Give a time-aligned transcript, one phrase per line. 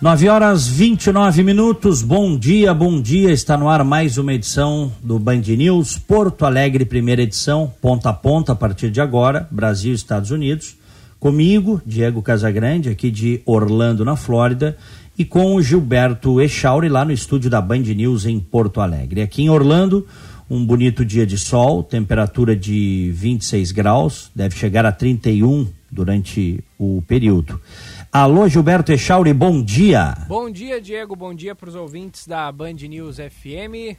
[0.00, 2.00] 9 horas 29 minutos.
[2.00, 3.30] Bom dia, bom dia.
[3.32, 8.12] Está no ar mais uma edição do Band News Porto Alegre, primeira edição, ponta a
[8.14, 10.74] ponta a partir de agora, Brasil Estados Unidos.
[11.18, 14.74] Comigo, Diego Casagrande, aqui de Orlando, na Flórida,
[15.18, 19.20] e com o Gilberto Echauri lá no estúdio da Band News em Porto Alegre.
[19.20, 20.06] Aqui em Orlando,
[20.48, 27.02] um bonito dia de sol, temperatura de 26 graus, deve chegar a 31 durante o
[27.06, 27.60] período.
[28.12, 30.16] Alô, Gilberto Echauri, bom dia.
[30.26, 31.14] Bom dia, Diego.
[31.14, 33.96] Bom dia para os ouvintes da Band News FM.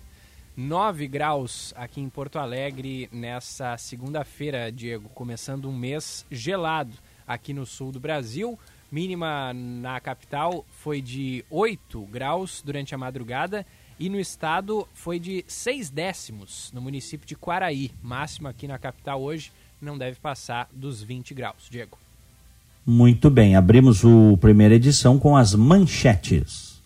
[0.58, 6.92] 9 graus aqui em Porto Alegre nessa segunda-feira, Diego, começando um mês gelado
[7.26, 8.60] aqui no sul do Brasil.
[8.92, 13.66] Mínima na capital foi de 8 graus durante a madrugada
[13.98, 17.92] e no estado foi de 6 décimos no município de Quaraí.
[18.04, 21.70] Máxima aqui na capital hoje não deve passar dos 20 graus.
[21.70, 21.98] Diego.
[22.86, 26.82] Muito bem, abrimos o primeira edição com as manchetes.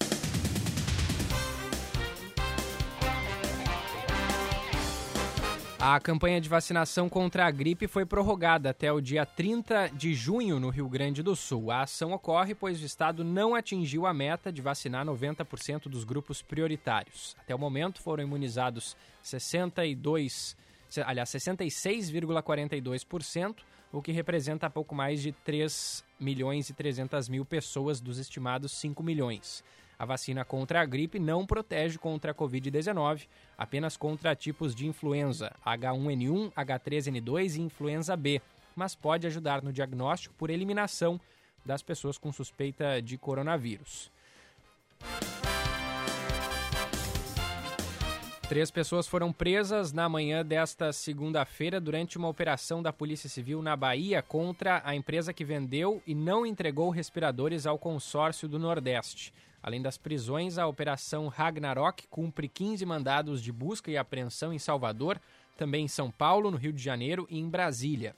[5.79, 10.59] A campanha de vacinação contra a gripe foi prorrogada até o dia 30 de junho
[10.59, 11.71] no Rio Grande do Sul.
[11.71, 16.41] A ação ocorre pois o estado não atingiu a meta de vacinar 90% dos grupos
[16.41, 17.37] prioritários.
[17.39, 20.57] Até o momento foram imunizados 62,
[21.05, 23.55] aliás, 66,42%
[23.95, 29.01] o que representa pouco mais de 3 milhões e 300 mil pessoas dos estimados 5
[29.01, 29.63] milhões.
[29.97, 35.55] A vacina contra a gripe não protege contra a Covid-19, apenas contra tipos de influenza
[35.65, 38.41] H1N1, H3N2 e influenza B,
[38.75, 41.19] mas pode ajudar no diagnóstico por eliminação
[41.65, 44.11] das pessoas com suspeita de coronavírus.
[48.47, 53.75] Três pessoas foram presas na manhã desta segunda-feira durante uma operação da Polícia Civil na
[53.75, 59.33] Bahia contra a empresa que vendeu e não entregou respiradores ao consórcio do Nordeste.
[59.63, 65.19] Além das prisões, a Operação Ragnarok cumpre 15 mandados de busca e apreensão em Salvador,
[65.57, 68.15] também em São Paulo, no Rio de Janeiro e em Brasília.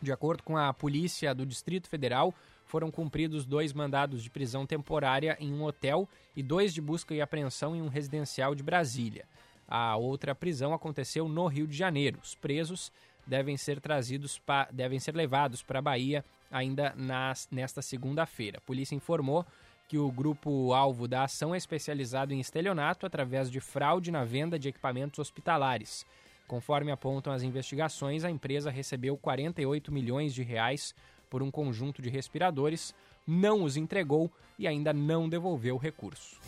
[0.00, 2.32] De acordo com a Polícia do Distrito Federal,
[2.64, 7.20] foram cumpridos dois mandados de prisão temporária em um hotel e dois de busca e
[7.20, 9.26] apreensão em um residencial de Brasília.
[9.68, 12.18] A outra prisão aconteceu no Rio de Janeiro.
[12.22, 12.90] Os presos
[13.26, 18.56] devem ser trazidos pa, devem ser levados para a Bahia ainda nas, nesta segunda-feira.
[18.56, 19.44] A polícia informou
[19.86, 24.58] que o grupo alvo da ação é especializado em estelionato através de fraude na venda
[24.58, 26.06] de equipamentos hospitalares.
[26.46, 30.94] Conforme apontam as investigações, a empresa recebeu 48 milhões de reais
[31.28, 32.94] por um conjunto de respiradores,
[33.26, 36.38] não os entregou e ainda não devolveu o recurso.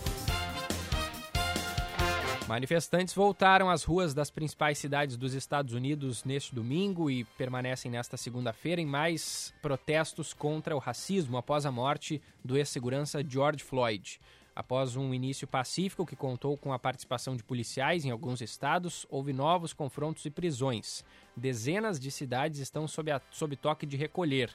[2.50, 8.16] Manifestantes voltaram às ruas das principais cidades dos Estados Unidos neste domingo e permanecem nesta
[8.16, 14.21] segunda-feira em mais protestos contra o racismo após a morte do ex-segurança George Floyd.
[14.53, 19.33] Após um início pacífico que contou com a participação de policiais em alguns estados, houve
[19.33, 21.05] novos confrontos e prisões.
[21.37, 24.50] Dezenas de cidades estão sob, a, sob toque de recolher.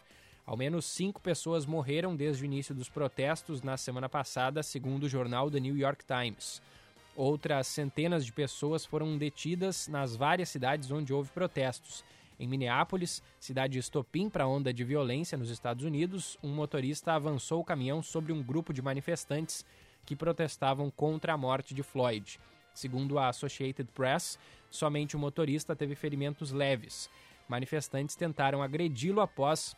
[0.46, 5.10] Ao menos cinco pessoas morreram desde o início dos protestos na semana passada, segundo o
[5.10, 6.62] jornal The New York Times.
[7.16, 12.04] Outras centenas de pessoas foram detidas nas várias cidades onde houve protestos.
[12.38, 17.64] Em Minneapolis, cidade estopim para onda de violência nos Estados Unidos, um motorista avançou o
[17.64, 19.66] caminhão sobre um grupo de manifestantes
[20.06, 22.38] que protestavam contra a morte de Floyd.
[22.74, 24.38] Segundo a Associated Press,
[24.70, 27.10] somente o motorista teve ferimentos leves.
[27.48, 29.74] Manifestantes tentaram agredi-lo após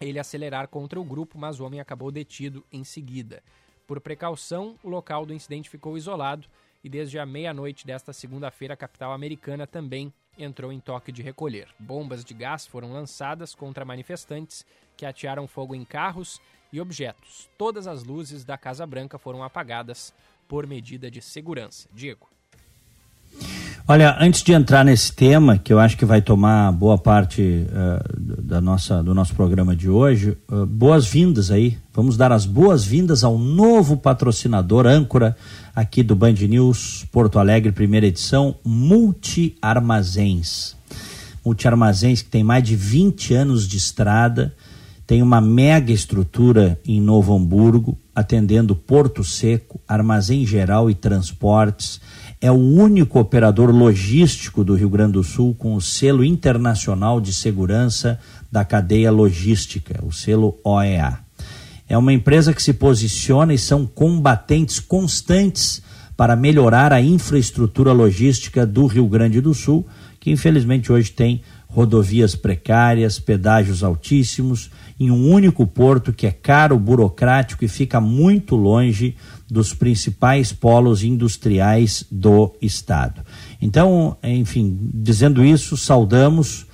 [0.00, 3.40] ele acelerar contra o grupo, mas o homem acabou detido em seguida.
[3.86, 6.48] Por precaução, o local do incidente ficou isolado
[6.82, 11.68] e desde a meia-noite desta segunda-feira a capital americana também entrou em toque de recolher.
[11.78, 14.66] Bombas de gás foram lançadas contra manifestantes
[14.96, 16.40] que atearam fogo em carros
[16.72, 17.48] e objetos.
[17.56, 20.12] Todas as luzes da Casa Branca foram apagadas
[20.48, 21.88] por medida de segurança.
[21.92, 22.28] Diego.
[23.88, 28.42] Olha, antes de entrar nesse tema, que eu acho que vai tomar boa parte uh,
[28.42, 31.78] da nossa, do nosso programa de hoje, uh, boas-vindas aí.
[31.94, 35.36] Vamos dar as boas-vindas ao novo patrocinador, âncora,
[35.72, 40.74] aqui do Band News Porto Alegre, primeira edição, Multi Armazéns.
[41.44, 44.52] Multi Armazéns, que tem mais de 20 anos de estrada,
[45.06, 52.00] tem uma mega estrutura em Novo Hamburgo, atendendo Porto Seco, Armazém Geral e Transportes.
[52.46, 57.34] É o único operador logístico do Rio Grande do Sul com o selo internacional de
[57.34, 58.20] segurança
[58.52, 61.18] da cadeia logística, o selo OEA.
[61.88, 65.82] É uma empresa que se posiciona e são combatentes constantes
[66.16, 69.84] para melhorar a infraestrutura logística do Rio Grande do Sul,
[70.20, 74.70] que infelizmente hoje tem rodovias precárias, pedágios altíssimos,
[75.00, 79.16] em um único porto que é caro, burocrático e fica muito longe
[79.48, 83.22] dos principais polos industriais do estado.
[83.60, 86.66] Então, enfim, dizendo isso, saudamos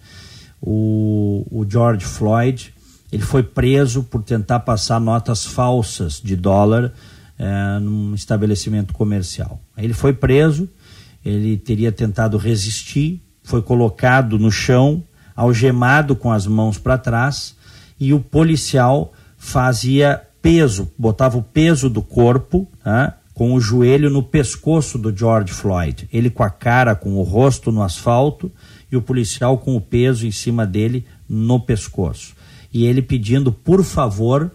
[0.61, 2.73] O, o George Floyd
[3.11, 6.93] ele foi preso por tentar passar notas falsas de dólar
[7.41, 9.59] é, num estabelecimento comercial.
[9.75, 10.69] Ele foi preso,
[11.25, 15.03] ele teria tentado resistir, foi colocado no chão,
[15.35, 17.55] algemado com as mãos para trás,
[17.99, 24.21] e o policial fazia peso, botava o peso do corpo, né, com o joelho no
[24.21, 26.07] pescoço do George Floyd.
[26.13, 28.51] Ele com a cara, com o rosto no asfalto,
[28.91, 32.35] e o policial com o peso em cima dele no pescoço.
[32.71, 34.51] E ele pedindo, por favor,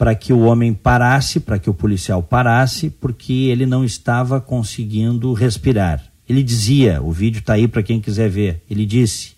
[0.00, 5.34] para que o homem parasse, para que o policial parasse, porque ele não estava conseguindo
[5.34, 6.02] respirar.
[6.26, 9.32] Ele dizia, o vídeo está aí para quem quiser ver, ele disse: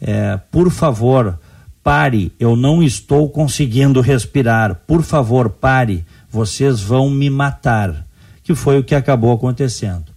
[0.00, 1.36] é, por favor,
[1.82, 8.06] pare, eu não estou conseguindo respirar, por favor, pare, vocês vão me matar.
[8.44, 10.12] Que foi o que acabou acontecendo.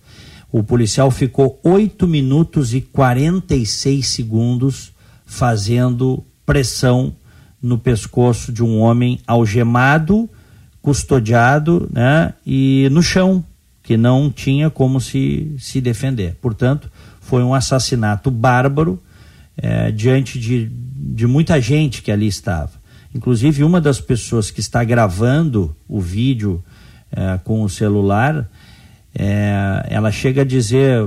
[0.51, 4.93] O policial ficou 8 minutos e 46 segundos
[5.25, 7.15] fazendo pressão
[7.61, 10.29] no pescoço de um homem algemado,
[10.81, 13.43] custodiado, né, e no chão,
[13.83, 16.35] que não tinha como se, se defender.
[16.41, 19.01] Portanto, foi um assassinato bárbaro
[19.57, 22.71] é, diante de, de muita gente que ali estava.
[23.13, 26.63] Inclusive, uma das pessoas que está gravando o vídeo
[27.11, 28.49] é, com o celular,
[29.13, 31.01] é, ela chega a dizer: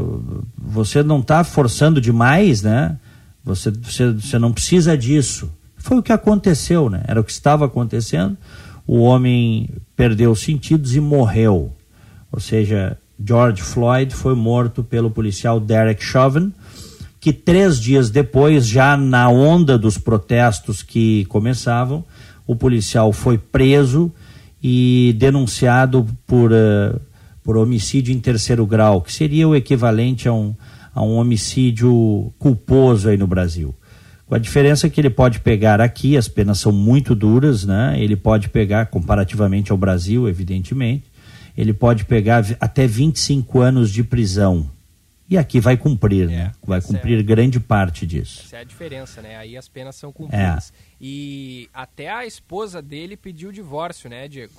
[0.57, 2.97] você não está forçando demais, né?
[3.43, 5.51] Você, você, você não precisa disso.
[5.85, 7.03] Foi o que aconteceu, né?
[7.07, 8.39] Era o que estava acontecendo.
[8.87, 11.75] O homem perdeu os sentidos e morreu.
[12.33, 16.55] Ou seja, George Floyd foi morto pelo policial Derek Chauvin,
[17.21, 22.03] que três dias depois, já na onda dos protestos que começavam,
[22.47, 24.11] o policial foi preso
[24.63, 26.99] e denunciado por, uh,
[27.43, 30.55] por homicídio em terceiro grau, que seria o equivalente a um,
[30.95, 33.75] a um homicídio culposo aí no Brasil.
[34.27, 37.95] Com a diferença que ele pode pegar aqui, as penas são muito duras, né?
[37.99, 41.05] Ele pode pegar, comparativamente ao Brasil, evidentemente,
[41.57, 44.71] ele pode pegar até 25 anos de prisão.
[45.29, 46.35] E aqui vai cumprir, né?
[46.35, 46.53] é, né?
[46.67, 48.43] Vai cumprir é, grande parte disso.
[48.45, 49.37] Essa é a diferença, né?
[49.37, 50.73] Aí as penas são cumpridas.
[50.73, 50.95] É.
[51.01, 54.53] E até a esposa dele pediu divórcio, né, Diego?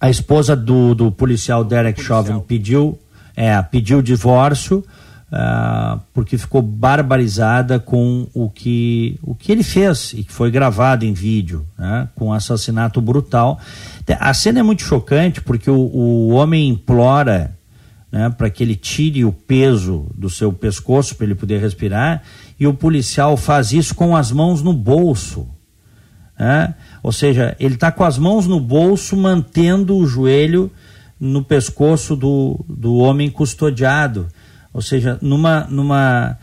[0.00, 2.98] A esposa do, do policial Derek Chauvin pediu,
[3.36, 4.84] é, pediu divórcio
[5.32, 11.04] uh, porque ficou barbarizada com o que, o que ele fez e que foi gravado
[11.04, 13.58] em vídeo, né, com um assassinato brutal.
[14.20, 17.56] A cena é muito chocante porque o, o homem implora
[18.10, 22.22] né, para que ele tire o peso do seu pescoço para ele poder respirar
[22.60, 25.48] e o policial faz isso com as mãos no bolso.
[26.38, 26.74] Né?
[27.02, 30.70] Ou seja, ele está com as mãos no bolso, mantendo o joelho
[31.18, 34.28] no pescoço do, do homem custodiado.
[34.72, 36.38] Ou seja, numa, numa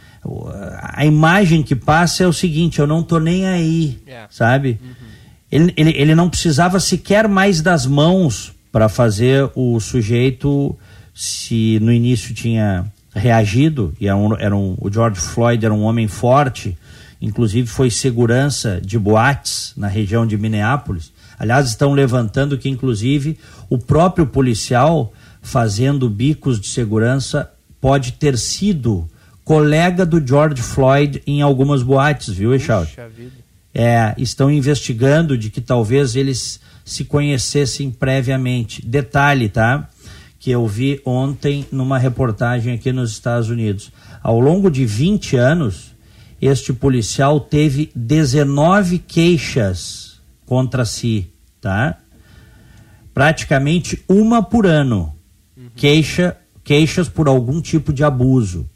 [0.94, 4.26] a imagem que passa é o seguinte: eu não tô nem aí, yeah.
[4.26, 4.28] É.
[4.30, 4.80] sabe?
[4.82, 5.10] Uhum.
[5.52, 10.78] Ele, ele, ele não precisava sequer mais das mãos para fazer o sujeito,
[11.14, 15.82] se no início tinha reagido, e era um, era um, o George Floyd era um
[15.82, 16.78] homem forte,
[17.20, 21.12] inclusive foi segurança de boates na região de Minneapolis.
[21.40, 27.50] Aliás, estão levantando que, inclusive, o próprio policial fazendo bicos de segurança
[27.82, 29.10] pode ter sido
[29.44, 32.90] colega do George Floyd em algumas boates, viu, Eixaldo?
[33.74, 38.86] É, estão investigando de que talvez eles se conhecessem previamente.
[38.86, 39.90] Detalhe, tá?
[40.40, 43.92] Que eu vi ontem numa reportagem aqui nos Estados Unidos.
[44.22, 45.96] Ao longo de 20 anos,
[46.42, 51.28] este policial teve 19 queixas contra si,
[51.62, 51.98] tá?
[53.14, 55.14] Praticamente uma por ano.
[55.56, 55.70] Uhum.
[55.76, 56.38] Queixa,
[56.70, 58.70] queixas por algum tipo de abuso.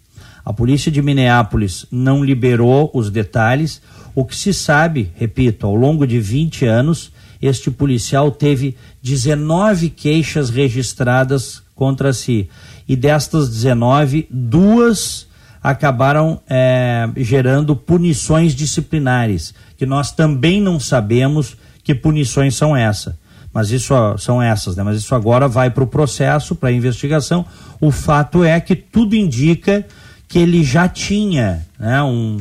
[0.44, 3.84] A polícia de Minneapolis não liberou os detalhes.
[4.16, 10.50] O que se sabe, repito, ao longo de 20 anos, este policial teve 19 queixas
[10.50, 12.50] registradas contra si.
[12.90, 15.28] E destas 19, duas
[15.62, 23.14] acabaram é, gerando punições disciplinares, que nós também não sabemos que punições são essas.
[23.54, 24.84] Mas isso são essas, né?
[24.84, 27.46] Mas isso agora vai para o processo, para a investigação.
[27.80, 29.86] O fato é que tudo indica
[30.28, 32.38] que ele já tinha né, um,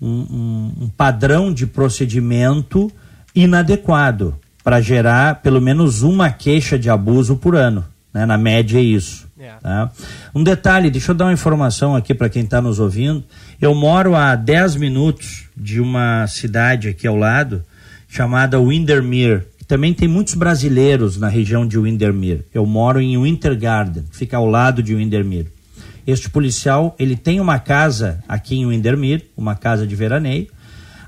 [0.00, 2.92] um, um padrão de procedimento
[3.34, 7.84] inadequado para gerar pelo menos uma queixa de abuso por ano.
[8.12, 8.26] Né?
[8.26, 9.26] Na média é isso.
[9.38, 9.58] Yeah.
[9.58, 9.62] É.
[9.62, 9.92] Tá?
[10.34, 13.24] Um detalhe, deixa eu dar uma informação aqui para quem está nos ouvindo.
[13.60, 17.64] Eu moro a 10 minutos de uma cidade aqui ao lado
[18.08, 19.44] chamada Windermere.
[19.70, 22.44] Também tem muitos brasileiros na região de Windermere.
[22.52, 25.46] Eu moro em Winter Garden, fica ao lado de Windermere.
[26.04, 30.48] Este policial, ele tem uma casa aqui em Windermere, uma casa de veraneio.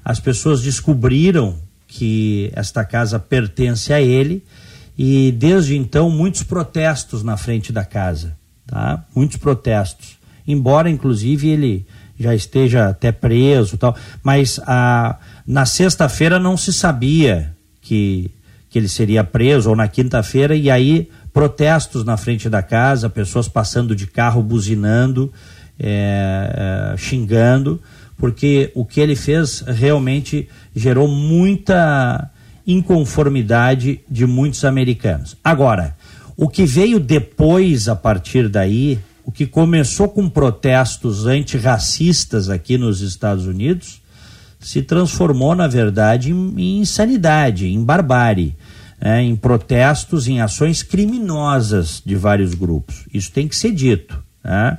[0.04, 1.56] As pessoas descobriram
[1.88, 4.44] que esta casa pertence a ele
[4.96, 9.04] e desde então muitos protestos na frente da casa, tá?
[9.12, 10.18] Muitos protestos.
[10.46, 11.84] Embora inclusive ele
[12.16, 18.30] já esteja até preso, tal, mas a, na sexta-feira não se sabia que
[18.72, 23.46] que ele seria preso ou na quinta-feira e aí protestos na frente da casa, pessoas
[23.46, 25.30] passando de carro buzinando,
[25.78, 27.82] é, é, xingando,
[28.16, 32.30] porque o que ele fez realmente gerou muita
[32.66, 35.36] inconformidade de muitos americanos.
[35.44, 35.94] Agora,
[36.34, 43.02] o que veio depois, a partir daí, o que começou com protestos antirracistas aqui nos
[43.02, 44.00] Estados Unidos,
[44.62, 48.54] se transformou, na verdade, em, em insanidade, em barbárie,
[49.02, 49.20] né?
[49.20, 53.04] em protestos, em ações criminosas de vários grupos.
[53.12, 54.22] Isso tem que ser dito.
[54.44, 54.78] Né?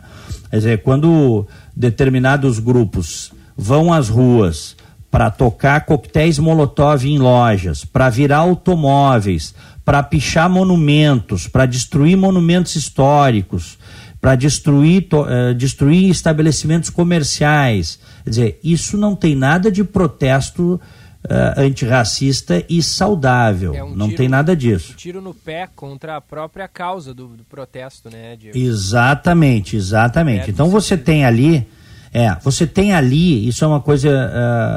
[0.49, 4.77] Quer dizer, quando determinados grupos vão às ruas
[5.11, 9.53] para tocar coquetéis molotov em lojas, para virar automóveis,
[9.85, 13.77] para pichar monumentos, para destruir monumentos históricos,
[14.19, 17.99] para destruir, uh, destruir estabelecimentos comerciais.
[18.23, 20.79] Quer dizer, isso não tem nada de protesto
[21.25, 23.73] uh, antirracista e saudável.
[23.73, 24.93] É um não tiro, tem nada disso.
[24.93, 28.57] Um tiro no pé contra a própria causa do, do protesto, né, Diego?
[28.57, 30.47] Exatamente, exatamente.
[30.47, 31.67] É, então você tem ali
[32.15, 34.07] é, você tem ali, isso é uma coisa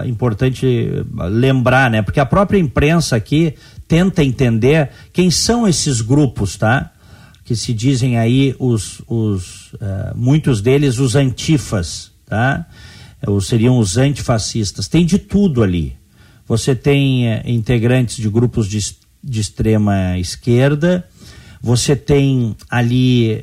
[0.03, 2.01] uh, importante lembrar, né?
[2.01, 3.55] Porque a própria imprensa aqui
[3.87, 6.91] tenta entender quem são esses grupos, tá?
[7.45, 12.65] Que se dizem aí os, os uh, muitos deles os antifas, tá?
[13.27, 14.89] Ou seriam os antifascistas.
[14.89, 15.95] Tem de tudo ali.
[16.47, 18.79] Você tem uh, integrantes de grupos de,
[19.23, 21.07] de extrema esquerda,
[21.61, 23.43] você tem ali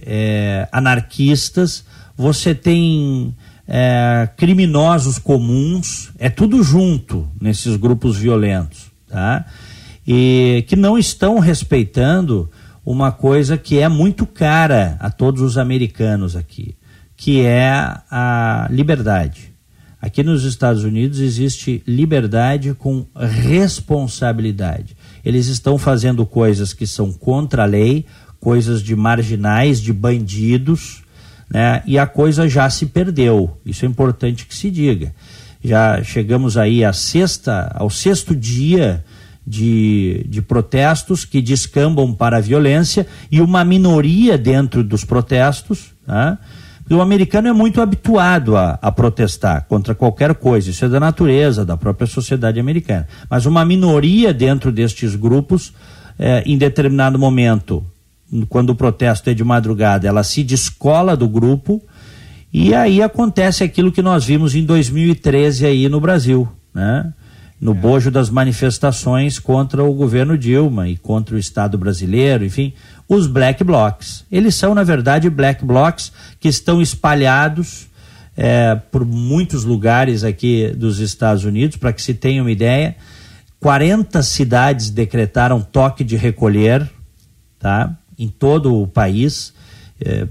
[0.72, 1.84] anarquistas,
[2.16, 3.36] você tem
[3.68, 9.46] é, criminosos comuns, é tudo junto nesses grupos violentos, tá?
[10.08, 12.50] E que não estão respeitando
[12.86, 16.76] uma coisa que é muito cara a todos os americanos aqui,
[17.16, 17.72] que é
[18.12, 19.53] a liberdade.
[20.04, 24.98] Aqui nos Estados Unidos existe liberdade com responsabilidade.
[25.24, 28.06] Eles estão fazendo coisas que são contra a lei,
[28.38, 31.04] coisas de marginais, de bandidos,
[31.50, 31.82] né?
[31.86, 33.58] e a coisa já se perdeu.
[33.66, 35.16] Isso é importante que se diga.
[35.64, 39.06] Já chegamos aí à sexta, ao sexto dia
[39.48, 45.94] de, de protestos que descambam para a violência e uma minoria dentro dos protestos.
[46.06, 46.38] Né?
[46.94, 51.66] O americano é muito habituado a, a, protestar contra qualquer coisa, isso é da natureza,
[51.66, 53.08] da própria sociedade americana.
[53.30, 55.74] Mas uma minoria dentro destes grupos,
[56.18, 57.84] é, em determinado momento,
[58.50, 61.82] quando o protesto é de madrugada, ela se descola do grupo
[62.52, 67.12] e aí acontece aquilo que nós vimos em 2013 aí no Brasil, né?
[67.64, 67.76] No é.
[67.76, 72.74] bojo das manifestações contra o governo Dilma e contra o Estado brasileiro, enfim,
[73.08, 74.26] os black blocs.
[74.30, 77.88] Eles são, na verdade, black blocs que estão espalhados
[78.36, 82.98] é, por muitos lugares aqui dos Estados Unidos, para que se tenha uma ideia.
[83.62, 86.86] 40 cidades decretaram toque de recolher,
[87.60, 87.96] tá?
[88.20, 89.54] Em todo o país,
[90.04, 90.28] é,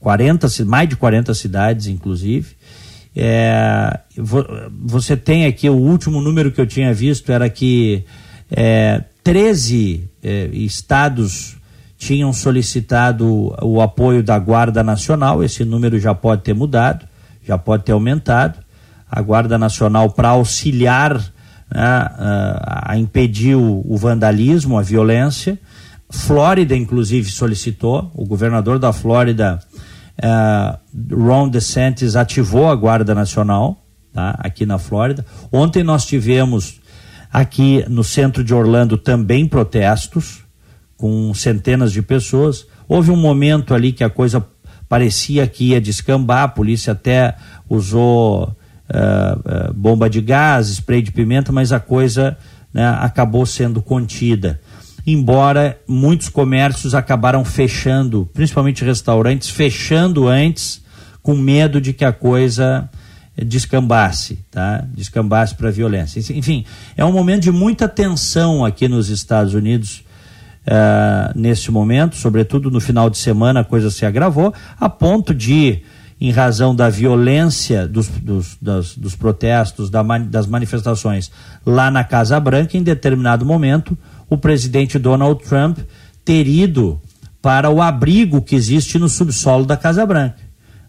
[0.00, 2.56] 40, mais de 40 cidades, inclusive.
[3.14, 4.00] É,
[4.84, 8.04] você tem aqui o último número que eu tinha visto era que
[8.50, 11.56] é, 13 é, estados
[11.98, 17.06] tinham solicitado o apoio da Guarda Nacional, esse número já pode ter mudado,
[17.46, 18.58] já pode ter aumentado.
[19.08, 21.14] A Guarda Nacional para auxiliar
[21.72, 25.58] né, a, a impedir o, o vandalismo, a violência.
[26.10, 29.60] Flórida, inclusive, solicitou, o governador da Flórida,
[30.18, 30.78] uh,
[31.14, 35.24] Ron DeSantis, ativou a Guarda Nacional tá, aqui na Flórida.
[35.50, 36.80] Ontem nós tivemos
[37.32, 40.44] aqui no centro de Orlando também protestos
[40.96, 42.66] com centenas de pessoas.
[42.86, 44.44] Houve um momento ali que a coisa
[44.88, 47.34] parecia que ia descambar, a polícia até
[47.68, 52.36] usou uh, uh, bomba de gás, spray de pimenta, mas a coisa
[52.72, 54.60] né, acabou sendo contida.
[55.06, 60.82] Embora muitos comércios acabaram fechando, principalmente restaurantes, fechando antes,
[61.22, 62.88] com medo de que a coisa
[63.36, 64.84] descambasse, tá?
[64.94, 66.20] Descambasse para violência.
[66.36, 66.64] Enfim,
[66.96, 70.04] é um momento de muita tensão aqui nos Estados Unidos
[70.66, 75.82] uh, neste momento, sobretudo no final de semana a coisa se agravou, a ponto de,
[76.20, 81.30] em razão da violência dos, dos, das, dos protestos, da, das manifestações
[81.64, 83.96] lá na Casa Branca, em determinado momento,
[84.32, 85.78] o presidente Donald Trump
[86.24, 87.00] ter ido
[87.42, 90.38] para o abrigo que existe no subsolo da Casa Branca.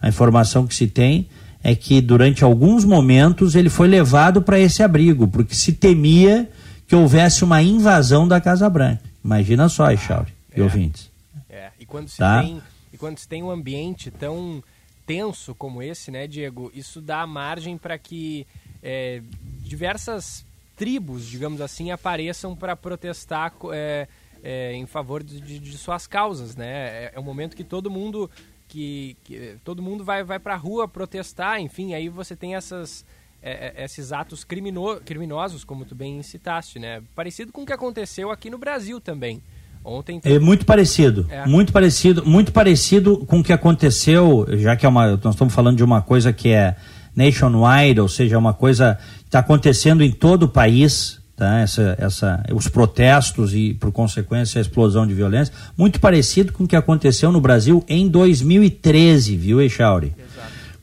[0.01, 1.27] A informação que se tem
[1.61, 6.49] é que durante alguns momentos ele foi levado para esse abrigo, porque se temia
[6.87, 9.01] que houvesse uma invasão da Casa Branca.
[9.23, 11.09] Imagina só, Echauri, é, e ouvintes.
[11.49, 12.41] É, e quando se tá?
[12.41, 12.61] tem
[12.93, 14.63] e quando se tem um ambiente tão
[15.05, 18.47] tenso como esse, né, Diego, isso dá margem para que
[18.81, 19.21] é,
[19.65, 24.07] diversas tribos, digamos assim, apareçam para protestar é,
[24.43, 26.67] é, em favor de, de, suas causas, né?
[26.67, 28.29] É, é um momento que todo mundo
[28.67, 33.05] que, que todo mundo vai vai para a rua protestar, enfim, aí você tem essas
[33.41, 37.03] é, é, esses atos crimino, criminosos, como tu bem citaste, né?
[37.13, 39.41] Parecido com o que aconteceu aqui no Brasil também.
[39.85, 40.21] Ontem.
[40.23, 41.45] É muito parecido, é.
[41.45, 45.75] muito parecido, muito parecido com o que aconteceu, já que é uma, nós estamos falando
[45.75, 46.77] de uma coisa que é
[47.13, 48.97] nationwide, ou seja, uma coisa
[49.33, 51.59] está acontecendo em todo o país, tá?
[51.59, 56.67] Essa, essa, os protestos e, por consequência, a explosão de violência, muito parecido com o
[56.67, 60.13] que aconteceu no Brasil em 2013, viu, Echauri?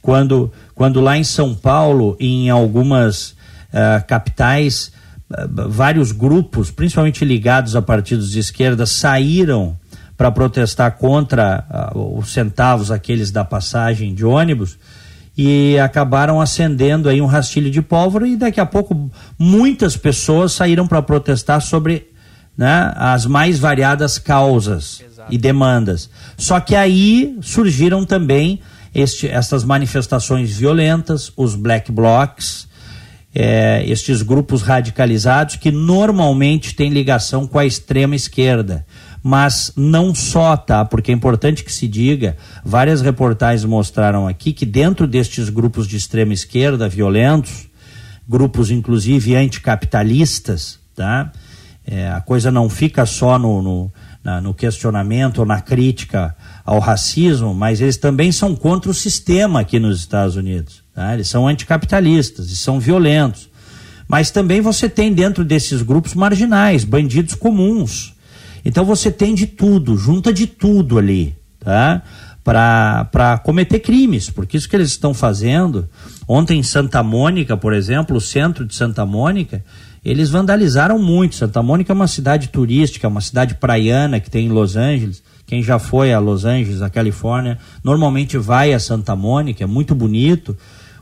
[0.03, 4.91] Quando quando lá em São Paulo, em algumas uh, capitais,
[5.31, 9.77] uh, vários grupos, principalmente ligados a partidos de esquerda, saíram
[10.17, 14.79] para protestar contra uh, os centavos, aqueles da passagem de ônibus,
[15.43, 20.87] e acabaram acendendo aí um rastilho de pólvora e daqui a pouco muitas pessoas saíram
[20.87, 22.11] para protestar sobre
[22.55, 25.33] né, as mais variadas causas Exato.
[25.33, 26.11] e demandas.
[26.37, 28.61] Só que aí surgiram também
[28.95, 32.69] este, essas manifestações violentas, os black blocs,
[33.35, 38.85] é, estes grupos radicalizados que normalmente têm ligação com a extrema esquerda.
[39.23, 40.85] Mas não só, tá?
[40.85, 45.97] Porque é importante que se diga, várias reportagens mostraram aqui que dentro destes grupos de
[45.97, 47.69] extrema esquerda violentos,
[48.27, 51.33] grupos inclusive anticapitalistas, tá?
[51.87, 56.79] É, a coisa não fica só no, no, na, no questionamento ou na crítica ao
[56.79, 60.83] racismo, mas eles também são contra o sistema aqui nos Estados Unidos.
[60.95, 61.15] Tá?
[61.15, 63.49] Eles são anticapitalistas e são violentos.
[64.07, 68.15] Mas também você tem dentro desses grupos marginais, bandidos comuns.
[68.65, 72.03] Então você tem de tudo, junta de tudo ali, tá?
[72.43, 75.89] Para cometer crimes, porque isso que eles estão fazendo.
[76.27, 79.65] Ontem em Santa Mônica, por exemplo, o centro de Santa Mônica,
[80.05, 81.35] eles vandalizaram muito.
[81.35, 85.23] Santa Mônica é uma cidade turística, uma cidade praiana que tem em Los Angeles.
[85.47, 89.95] Quem já foi a Los Angeles, a Califórnia, normalmente vai a Santa Mônica, é muito
[89.95, 90.57] bonito.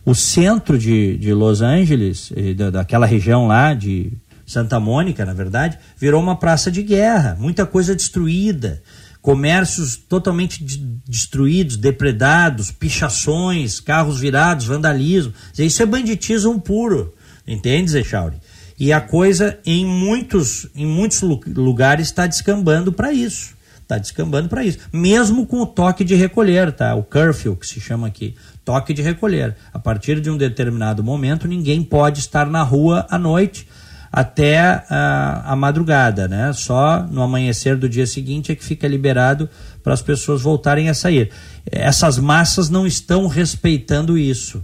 [0.05, 4.13] O centro de, de Los Angeles, da, daquela região lá de
[4.49, 8.83] Santa Mônica, na verdade, virou uma praça de guerra, muita coisa destruída,
[9.21, 15.35] comércios totalmente de, destruídos, depredados, pichações, carros virados, vandalismo.
[15.59, 17.15] Isso é banditismo puro,
[17.47, 18.39] entende, Zé Chauri?
[18.81, 23.59] E a coisa em muitos, em muitos lugares está descambando para isso.
[23.83, 24.79] Está descambando para isso.
[24.93, 26.95] Mesmo com o toque de recolher, tá?
[26.95, 28.35] O curfew, que se chama aqui.
[28.65, 29.57] Toque de recolher.
[29.73, 33.67] A partir de um determinado momento, ninguém pode estar na rua à noite,
[34.11, 36.53] até a, a, madrugada, né?
[36.53, 39.49] Só no amanhecer do dia seguinte é que fica liberado
[39.83, 41.31] para as pessoas voltarem a sair.
[41.71, 44.63] Essas massas não estão respeitando isso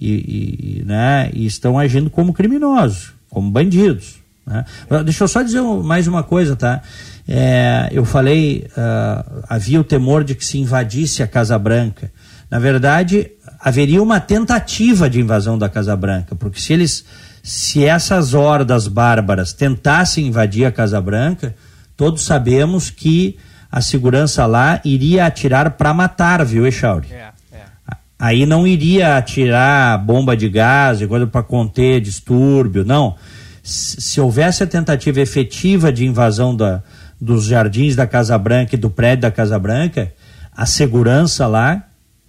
[0.00, 1.30] e, e né?
[1.32, 4.16] e estão agindo como criminosos, como bandidos.
[4.46, 4.64] Né?
[5.04, 6.82] Deixa eu só dizer mais uma coisa, tá?
[7.26, 12.12] É, eu falei, uh, havia o temor de que se invadisse a Casa Branca.
[12.50, 17.04] Na verdade, haveria uma tentativa de invasão da Casa Branca, porque se eles
[17.44, 21.54] se essas hordas bárbaras tentassem invadir a Casa Branca,
[21.94, 23.36] todos sabemos que
[23.70, 27.08] a segurança lá iria atirar para matar, viu, Echauri?
[27.12, 27.62] É, é.
[28.18, 33.14] Aí não iria atirar bomba de gás e coisa para conter distúrbio, não.
[33.62, 36.82] Se houvesse a tentativa efetiva de invasão da,
[37.20, 40.14] dos jardins da Casa Branca e do prédio da Casa Branca,
[40.56, 41.82] a segurança lá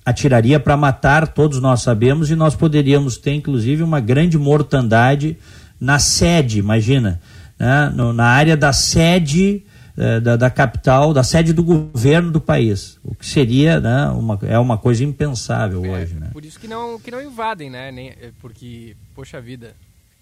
[0.06, 5.38] atiraria para matar, todos nós sabemos, e nós poderíamos ter, inclusive, uma grande mortandade
[5.80, 7.20] na sede, imagina,
[7.58, 7.92] né?
[7.94, 9.64] no, na área da sede
[9.98, 14.38] eh, da, da, capital, da sede do governo do país, o que seria né, uma,
[14.44, 16.16] é uma coisa impensável é, hoje.
[16.16, 16.30] Né?
[16.34, 17.92] Por isso que não, que não invadem, né?
[17.92, 19.74] Nem, eh, porque, poxa vida,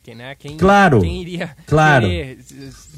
[0.04, 2.06] quem, né, quem, claro, quem iria claro.
[2.06, 2.40] Querer,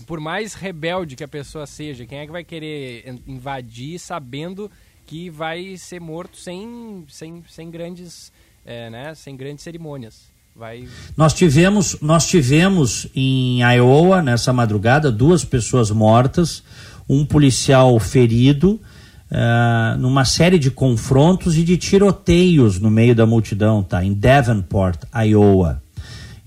[0.06, 4.69] por mais rebelde que a pessoa seja, quem é que vai querer invadir sabendo
[5.05, 8.31] que vai ser morto sem, sem, sem grandes
[8.65, 10.33] é, né, sem grandes cerimônias.
[10.55, 10.87] Vai...
[11.15, 16.63] Nós tivemos nós tivemos em Iowa nessa madrugada duas pessoas mortas,
[17.07, 18.81] um policial ferido.
[19.25, 24.05] Uh, numa série de confrontos e de tiroteios no meio da multidão, tá?
[24.05, 25.81] Em Davenport, Iowa.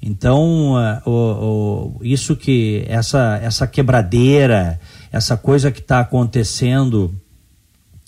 [0.01, 7.13] Então, uh, o, o, isso que essa essa quebradeira, essa coisa que está acontecendo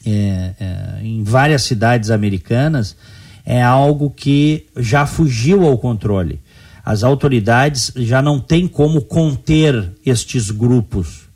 [0.07, 2.97] é, é, em várias cidades americanas
[3.45, 6.41] é algo que já fugiu ao controle.
[6.85, 11.31] As autoridades já não têm como conter estes grupos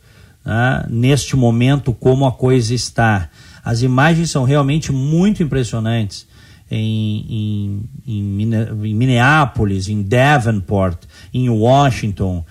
[0.44, 0.85] né?
[0.88, 3.31] neste momento, como a coisa está.
[3.64, 6.27] As imagens são realmente muito impressionantes.
[6.70, 10.98] Em, em, em, Minneapolis, em Davenport,
[11.33, 12.44] em Washington,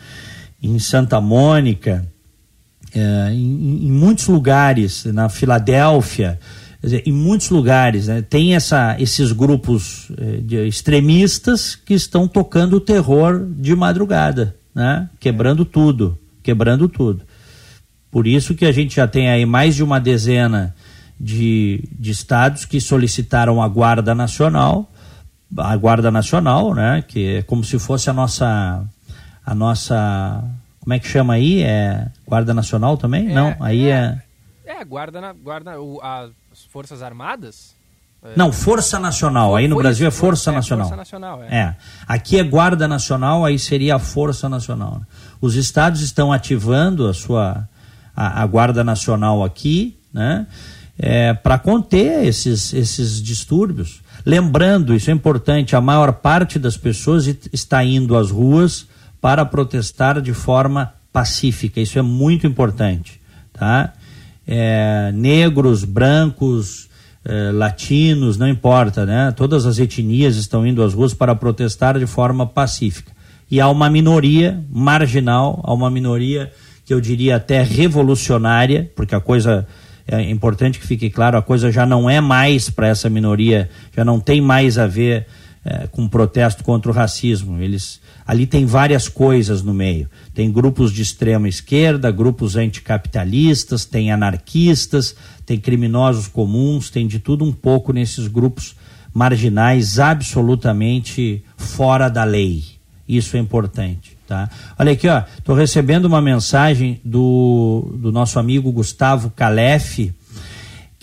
[0.61, 2.07] em Santa Mônica,
[2.93, 6.39] é, em, em, muitos lugares, na Filadélfia,
[6.81, 12.81] dizer, em muitos lugares, né, tem essa, esses grupos é, extremistas que estão tocando o
[12.81, 17.23] terror de madrugada, né, quebrando tudo, quebrando tudo.
[18.11, 20.75] Por isso que a gente já tem aí mais de uma dezena
[21.19, 24.91] de, de estados que solicitaram a Guarda Nacional,
[25.57, 28.83] a Guarda Nacional, né, que é como se fosse a nossa
[29.45, 30.43] a nossa
[30.83, 31.63] como é que chama aí?
[31.63, 33.31] É Guarda Nacional também?
[33.31, 34.21] É, Não, aí é.
[34.65, 36.31] É, é guarda, na, guarda o, as
[36.69, 37.73] Forças Armadas?
[38.21, 38.33] É...
[38.35, 39.55] Não, Força Nacional.
[39.55, 40.87] Aí no Foi, Brasil é Força é, Nacional.
[40.87, 41.55] Força Nacional, é.
[41.55, 41.75] é.
[42.05, 45.01] Aqui é Guarda Nacional, aí seria a Força Nacional.
[45.39, 47.65] Os estados estão ativando a sua
[48.13, 50.45] a, a Guarda Nacional aqui, né?
[50.99, 54.01] É, para conter esses, esses distúrbios.
[54.25, 58.85] Lembrando, isso é importante, a maior parte das pessoas está indo às ruas
[59.23, 61.79] para protestar de forma pacífica.
[61.79, 63.21] Isso é muito importante,
[63.53, 63.93] tá?
[64.45, 66.89] É, negros, brancos,
[67.23, 69.31] é, latinos, não importa, né?
[69.31, 73.13] Todas as etnias estão indo às ruas para protestar de forma pacífica.
[73.49, 76.51] E há uma minoria marginal, há uma minoria
[76.85, 79.65] que eu diria até revolucionária, porque a coisa
[80.05, 84.03] é importante que fique claro, a coisa já não é mais para essa minoria, já
[84.03, 85.27] não tem mais a ver
[85.63, 87.61] é, com protesto contra o racismo.
[87.61, 90.09] Eles ali tem várias coisas no meio.
[90.33, 97.43] Tem grupos de extrema esquerda, grupos anticapitalistas, tem anarquistas, tem criminosos comuns, tem de tudo
[97.43, 98.75] um pouco nesses grupos
[99.13, 102.63] marginais absolutamente fora da lei.
[103.07, 104.17] Isso é importante.
[104.27, 104.49] Tá?
[104.79, 110.11] Olha aqui, ó, estou recebendo uma mensagem do, do nosso amigo Gustavo Calef,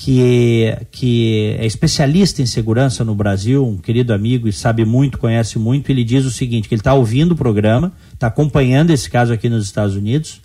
[0.02, 5.58] que, que é especialista em segurança no Brasil, um querido amigo e sabe muito, conhece
[5.58, 9.30] muito, ele diz o seguinte, que ele está ouvindo o programa, está acompanhando esse caso
[9.30, 10.40] aqui nos Estados Unidos,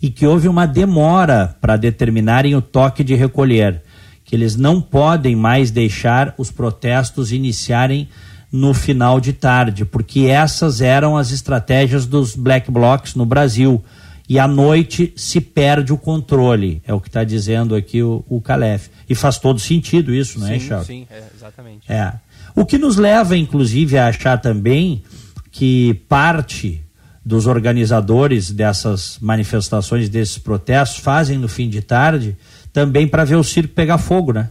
[0.00, 3.82] e que houve uma demora para determinarem o toque de recolher,
[4.24, 8.08] que eles não podem mais deixar os protestos iniciarem
[8.52, 13.82] no final de tarde, porque essas eram as estratégias dos black blocs no Brasil
[14.28, 18.40] e à noite se perde o controle, é o que está dizendo aqui o, o
[18.40, 18.88] Calef.
[19.08, 20.86] E faz todo sentido isso, não é, Charles?
[20.86, 21.90] Sim, é, exatamente.
[21.90, 22.12] É.
[22.54, 25.02] O que nos leva, inclusive, a achar também
[25.50, 26.82] que parte
[27.24, 32.36] dos organizadores dessas manifestações, desses protestos, fazem no fim de tarde
[32.72, 34.50] também para ver o circo pegar fogo, né?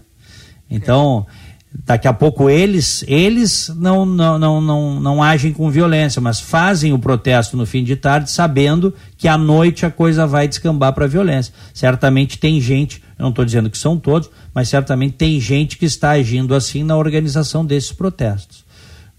[0.69, 1.27] Então,
[1.73, 6.91] Daqui a pouco eles, eles não, não, não, não, não agem com violência, mas fazem
[6.91, 11.07] o protesto no fim de tarde, sabendo que à noite a coisa vai descambar para
[11.07, 11.53] violência.
[11.73, 16.11] Certamente tem gente, não estou dizendo que são todos, mas certamente tem gente que está
[16.11, 18.65] agindo assim na organização desses protestos.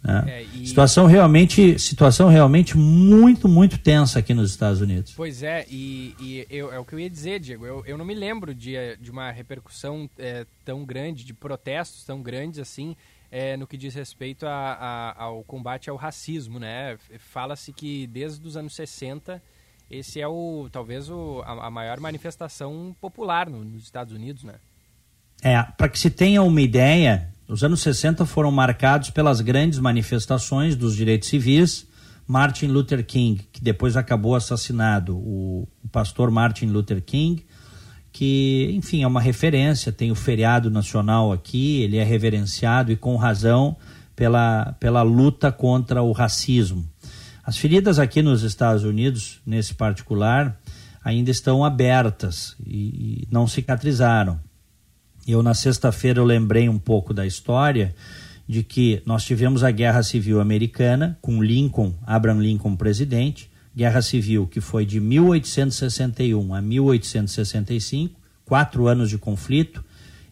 [0.04, 0.24] Né?
[0.26, 0.44] É.
[0.72, 5.12] Situação realmente, situação realmente muito, muito tensa aqui nos Estados Unidos.
[5.14, 7.66] Pois é, e, e eu, é o que eu ia dizer, Diego.
[7.66, 12.22] Eu, eu não me lembro de, de uma repercussão é, tão grande, de protestos tão
[12.22, 12.96] grandes assim,
[13.30, 16.98] é, no que diz respeito a, a, ao combate ao racismo, né?
[17.18, 19.42] Fala-se que desde os anos 60
[19.90, 24.54] esse é o talvez o, a, a maior manifestação popular no, nos Estados Unidos, né?
[25.42, 30.74] É, para que se tenha uma ideia, os anos 60 foram marcados pelas grandes manifestações
[30.74, 31.86] dos direitos civis.
[32.26, 37.44] Martin Luther King, que depois acabou assassinado, o, o pastor Martin Luther King,
[38.10, 43.16] que, enfim, é uma referência, tem o feriado nacional aqui, ele é reverenciado e com
[43.16, 43.76] razão
[44.16, 46.88] pela, pela luta contra o racismo.
[47.44, 50.58] As feridas aqui nos Estados Unidos, nesse particular,
[51.04, 54.40] ainda estão abertas e, e não cicatrizaram.
[55.26, 57.94] Eu, na sexta-feira, eu lembrei um pouco da história
[58.48, 64.46] de que nós tivemos a Guerra Civil Americana, com Lincoln, Abraham Lincoln presidente, Guerra Civil
[64.46, 69.84] que foi de 1861 a 1865, quatro anos de conflito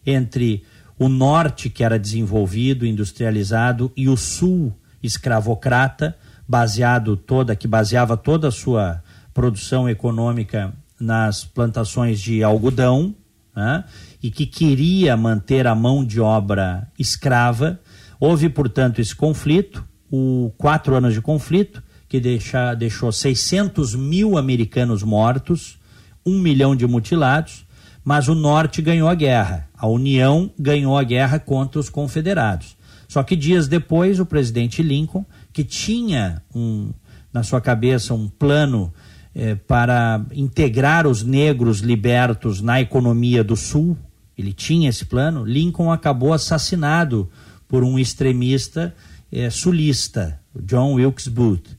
[0.05, 0.63] entre
[0.99, 6.15] o norte, que era desenvolvido, industrializado, e o sul, escravocrata,
[6.47, 9.01] baseado toda, que baseava toda a sua
[9.33, 13.15] produção econômica nas plantações de algodão,
[13.55, 13.83] né?
[14.21, 17.79] E que queria manter a mão de obra escrava.
[18.19, 25.01] Houve, portanto, esse conflito, o quatro anos de conflito, que deixa, deixou 600 mil americanos
[25.01, 25.79] mortos,
[26.25, 27.65] um milhão de mutilados,
[28.03, 29.69] mas o Norte ganhou a guerra.
[29.77, 32.75] A União ganhou a guerra contra os confederados.
[33.07, 36.91] Só que dias depois, o presidente Lincoln, que tinha um,
[37.33, 38.93] na sua cabeça um plano
[39.33, 43.97] eh, para integrar os negros libertos na economia do Sul,
[44.37, 47.29] ele tinha esse plano, Lincoln acabou assassinado
[47.67, 48.93] por um extremista
[49.31, 51.77] é, sulista, John Wilkes Booth.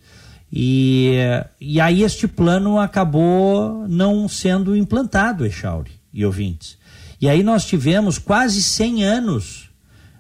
[0.53, 1.15] E,
[1.61, 6.77] e aí este plano acabou não sendo implantado, Echauri e ouvintes.
[7.21, 9.71] E aí nós tivemos quase 100 anos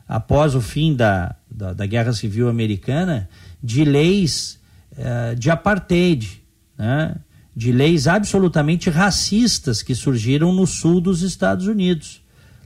[0.08, 3.28] após o fim da, da, da Guerra Civil Americana
[3.62, 4.58] de leis
[4.92, 6.42] uh, de apartheid,
[6.78, 7.16] né?
[7.54, 12.21] de leis absolutamente racistas que surgiram no sul dos Estados Unidos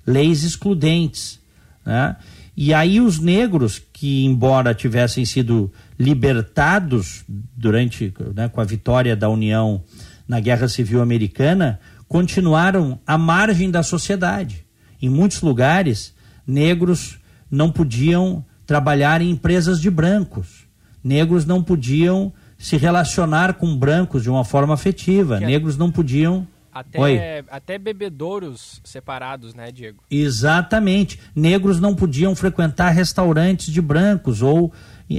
[0.06, 1.40] leis excludentes.
[1.84, 2.16] Né?
[2.56, 7.24] E aí os negros, que embora tivessem sido libertados
[7.56, 9.82] durante né, com a vitória da União
[10.26, 14.64] na Guerra Civil Americana, continuaram à margem da sociedade.
[15.00, 16.14] Em muitos lugares,
[16.46, 17.18] negros
[17.50, 20.66] não podiam trabalhar em empresas de brancos.
[21.04, 25.38] Negros não podiam se relacionar com brancos de uma forma afetiva.
[25.38, 26.46] Negros não podiam
[26.80, 27.18] até, Oi.
[27.50, 30.02] até bebedouros separados, né, Diego?
[30.10, 31.18] Exatamente.
[31.34, 34.70] Negros não podiam frequentar restaurantes de brancos ou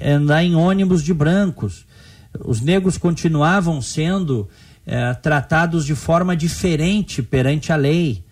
[0.03, 1.85] andar em ônibus de brancos.
[2.45, 4.47] Os negros continuavam sendo
[4.85, 8.23] é, tratados de forma diferente perante a lei.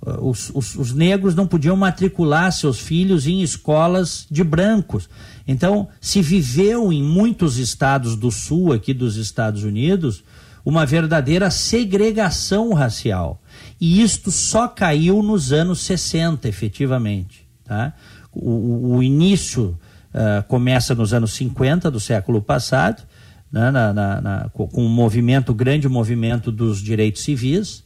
[0.00, 5.08] Os, os, os, negros não podiam matricular seus filhos em escolas de brancos.
[5.48, 10.22] Então, se viveu em muitos estados do sul aqui dos Estados Unidos
[10.64, 13.40] uma verdadeira segregação racial.
[13.80, 17.46] E isto só caiu nos anos 60, efetivamente.
[17.64, 17.92] Tá?
[18.32, 19.78] O, o início
[20.14, 23.02] uh, começa nos anos 50 do século passado,
[23.50, 27.84] né, na, na, na, com um movimento, grande movimento dos direitos civis,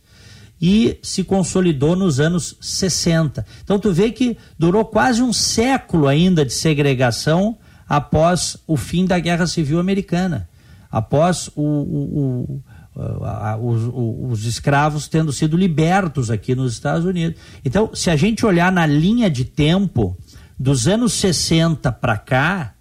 [0.60, 3.44] e se consolidou nos anos 60.
[3.64, 7.58] Então tu vê que durou quase um século ainda de segregação
[7.88, 10.48] após o fim da Guerra Civil Americana,
[10.92, 12.62] após o, o,
[12.94, 13.90] os,
[14.30, 17.40] os, escravos tendo sido libertos aqui nos Estados Unidos.
[17.64, 20.14] Então, se a gente olhar na linha de tempo
[20.58, 22.74] dos anos 60 para cá,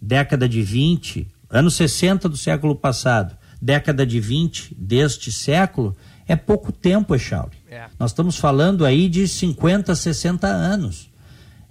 [0.00, 6.70] década de 20, anos 60 do século passado, década de 20 deste século, é pouco
[6.70, 7.56] tempo, Echauri.
[7.70, 7.86] É.
[7.98, 11.08] Nós estamos falando aí de 50, 60 anos.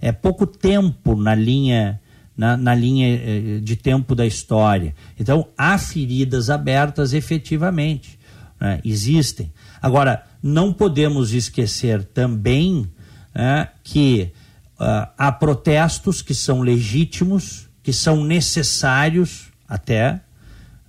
[0.00, 2.00] É pouco tempo na linha
[2.38, 4.94] na, na linha eh, de tempo da história.
[5.18, 8.16] Então, há feridas abertas efetivamente,
[8.60, 8.80] né?
[8.84, 9.52] existem.
[9.82, 12.86] Agora, não podemos esquecer também
[13.34, 14.30] né, que
[14.78, 20.20] uh, há protestos que são legítimos, que são necessários até,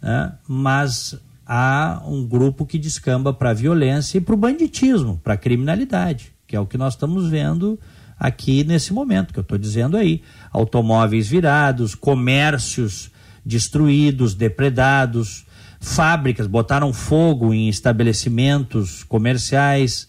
[0.02, 5.34] né, mas há um grupo que descamba para a violência e para o banditismo, para
[5.34, 7.80] a criminalidade, que é o que nós estamos vendo
[8.20, 10.22] aqui nesse momento que eu estou dizendo aí.
[10.52, 13.10] Automóveis virados, comércios
[13.46, 15.46] destruídos, depredados,
[15.80, 20.08] fábricas botaram fogo em estabelecimentos comerciais,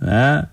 [0.00, 0.46] né?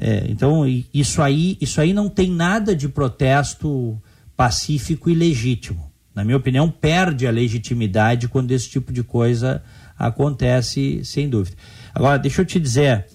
[0.00, 4.00] É, então isso aí, isso aí não tem nada de protesto
[4.36, 5.90] pacífico e legítimo.
[6.14, 9.62] Na minha opinião, perde a legitimidade quando esse tipo de coisa
[9.98, 11.56] acontece, sem dúvida.
[11.92, 13.06] Agora, deixa eu te dizer,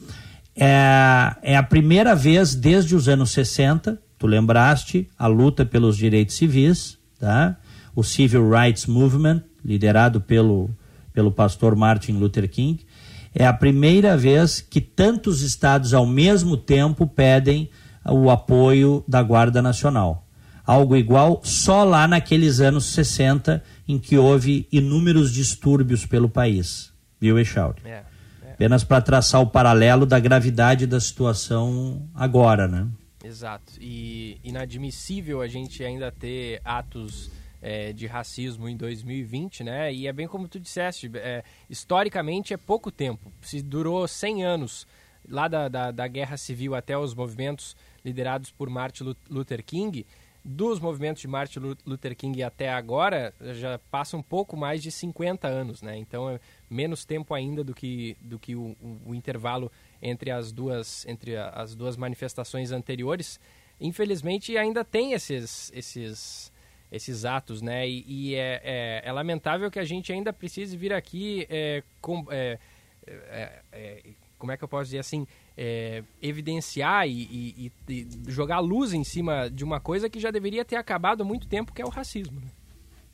[0.56, 6.36] é, é a primeira vez desde os anos 60, tu lembraste, a luta pelos direitos
[6.36, 7.58] civis, tá?
[7.96, 10.70] o Civil Rights Movement, liderado pelo,
[11.14, 12.86] pelo pastor Martin Luther King,
[13.34, 17.70] é a primeira vez que tantos estados ao mesmo tempo pedem
[18.06, 20.28] o apoio da Guarda Nacional.
[20.66, 26.94] Algo igual só lá naqueles anos 60, em que houve inúmeros distúrbios pelo país.
[27.20, 27.82] Viu, Echauri?
[27.84, 28.13] É, é.
[28.64, 32.88] Apenas para traçar o paralelo da gravidade da situação agora, né?
[33.22, 33.74] Exato.
[33.78, 37.30] E inadmissível a gente ainda ter atos
[37.62, 39.94] é, de racismo em 2020, né?
[39.94, 43.34] E é bem como tu disseste, é, historicamente é pouco tempo.
[43.42, 44.88] Se durou 100 anos
[45.28, 50.06] lá da, da, da, Guerra Civil até os movimentos liderados por Martin Luther King,
[50.42, 55.50] dos movimentos de Martin Luther King até agora, já passa um pouco mais de 50
[55.50, 55.98] anos, né?
[55.98, 56.40] Então é
[56.74, 61.38] menos tempo ainda do que, do que o, o, o intervalo entre as duas, entre
[61.38, 63.40] as duas manifestações anteriores.
[63.80, 66.52] Infelizmente ainda tem esses, esses
[66.94, 67.90] esses atos, né?
[67.90, 72.24] E, e é, é, é, lamentável que a gente ainda precise vir aqui é, com,
[72.30, 72.60] é,
[73.08, 74.04] é, é,
[74.38, 75.26] como é que eu posso dizer assim,
[76.22, 80.76] evidenciar e, e, e, jogar luz em cima de uma coisa que já deveria ter
[80.76, 82.40] acabado há muito tempo, que é o racismo.
[82.40, 82.48] Né?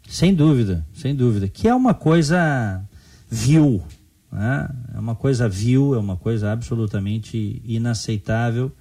[0.09, 1.47] Sem dúvida, sem dúvida.
[1.47, 2.83] Que é uma coisa
[3.29, 3.83] vil,
[4.31, 4.69] né?
[4.95, 8.71] é uma coisa vil, é uma coisa absolutamente inaceitável.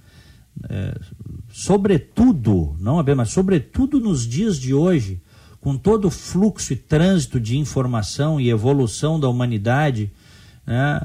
[0.69, 0.97] É,
[1.51, 5.21] sobretudo, não apenas, mas sobretudo nos dias de hoje,
[5.61, 10.11] com todo o fluxo e trânsito de informação e evolução da humanidade,
[10.65, 10.99] né,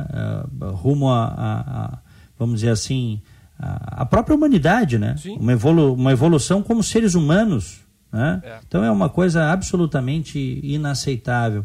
[0.60, 1.98] uh, rumo a, a, a,
[2.38, 3.20] vamos dizer assim,
[3.58, 5.14] a, a própria humanidade, né?
[5.38, 7.80] Uma, evolu uma evolução como seres humanos.
[8.12, 8.40] Né?
[8.44, 8.58] É.
[8.66, 11.64] Então é uma coisa absolutamente inaceitável.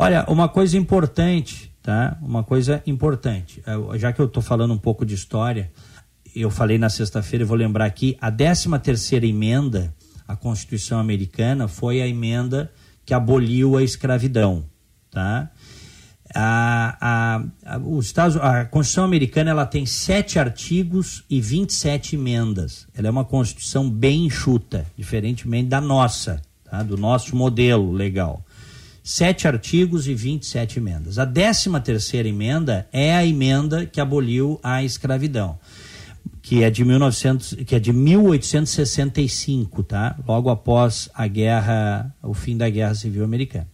[0.00, 2.16] Olha, uma coisa importante, tá?
[2.22, 3.60] Uma coisa importante,
[3.96, 5.72] já que eu estou falando um pouco de história,
[6.36, 9.92] eu falei na sexta-feira, vou lembrar aqui, a 13 terceira emenda
[10.28, 12.70] à Constituição Americana foi a emenda
[13.04, 14.64] que aboliu a escravidão,
[15.10, 15.50] tá?
[16.32, 22.86] A, a, a, os Estados, a Constituição Americana ela tem sete artigos e 27 emendas.
[22.96, 26.84] Ela é uma Constituição bem enxuta, diferentemente da nossa, tá?
[26.84, 28.44] do nosso modelo legal.
[29.10, 31.18] Sete artigos e 27 emendas.
[31.18, 35.58] A 13 terceira emenda é a emenda que aboliu a escravidão
[36.42, 40.14] que é de 1900, que é de 1865, tá?
[40.26, 43.66] Logo após a guerra, o fim da Guerra Civil Americana.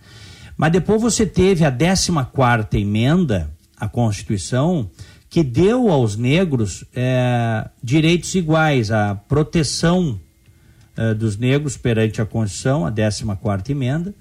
[0.56, 4.88] Mas depois você teve a 14ª emenda à Constituição,
[5.28, 10.20] que deu aos negros é, direitos iguais, a proteção
[10.96, 14.14] é, dos negros perante a Constituição, a 14ª emenda,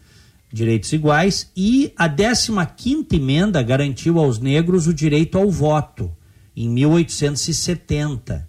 [0.53, 6.15] direitos iguais, e a 15ª emenda garantiu aos negros o direito ao voto
[6.55, 8.47] em 1870.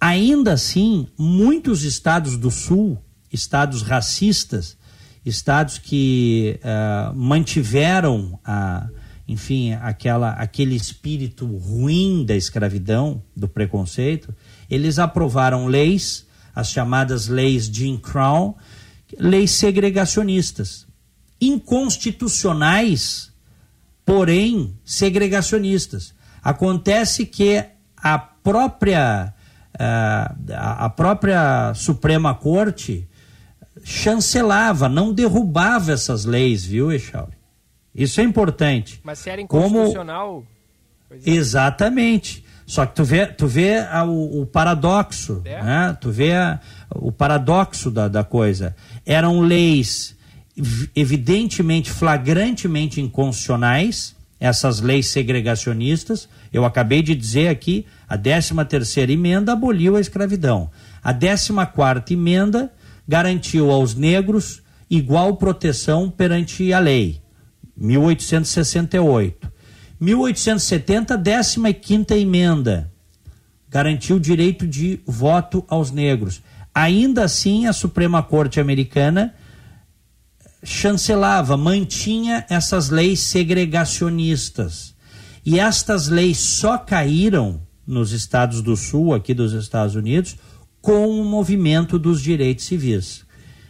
[0.00, 2.98] Ainda assim, muitos estados do Sul,
[3.30, 4.78] estados racistas,
[5.24, 8.88] estados que uh, mantiveram a,
[9.28, 14.34] enfim, aquela, aquele espírito ruim da escravidão, do preconceito,
[14.70, 18.56] eles aprovaram leis, as chamadas leis Jim Crow,
[19.18, 20.86] leis segregacionistas,
[21.42, 23.32] inconstitucionais,
[24.04, 26.14] porém segregacionistas.
[26.42, 27.64] Acontece que
[27.96, 29.34] a própria,
[29.74, 33.08] uh, a própria Suprema Corte
[33.84, 37.32] chancelava, não derrubava essas leis, viu, Echauri?
[37.94, 39.00] Isso é importante.
[39.02, 40.28] Mas se era inconstitucional...
[40.28, 40.46] Como...
[41.10, 41.30] É.
[41.30, 42.42] Exatamente.
[42.64, 45.62] Só que tu vê, tu vê a, o, o, paradoxo, é?
[45.62, 45.98] né?
[46.00, 46.58] Tu vê a,
[46.90, 48.74] o paradoxo da, da coisa.
[49.04, 50.16] Eram leis
[50.94, 56.28] evidentemente, flagrantemente inconstitucionais, essas leis segregacionistas.
[56.52, 60.70] Eu acabei de dizer aqui, a 13 terceira emenda aboliu a escravidão.
[61.02, 62.72] A 14 quarta emenda
[63.06, 67.20] garantiu aos negros igual proteção perante a lei.
[67.76, 69.50] 1868.
[70.00, 72.90] 1870, 15 emenda
[73.70, 76.42] garantiu o direito de voto aos negros.
[76.74, 79.34] Ainda assim, a Suprema Corte Americana
[80.64, 84.94] chancelava, mantinha essas leis segregacionistas.
[85.44, 90.36] E estas leis só caíram nos estados do sul, aqui dos Estados Unidos,
[90.80, 93.24] com o movimento dos direitos civis.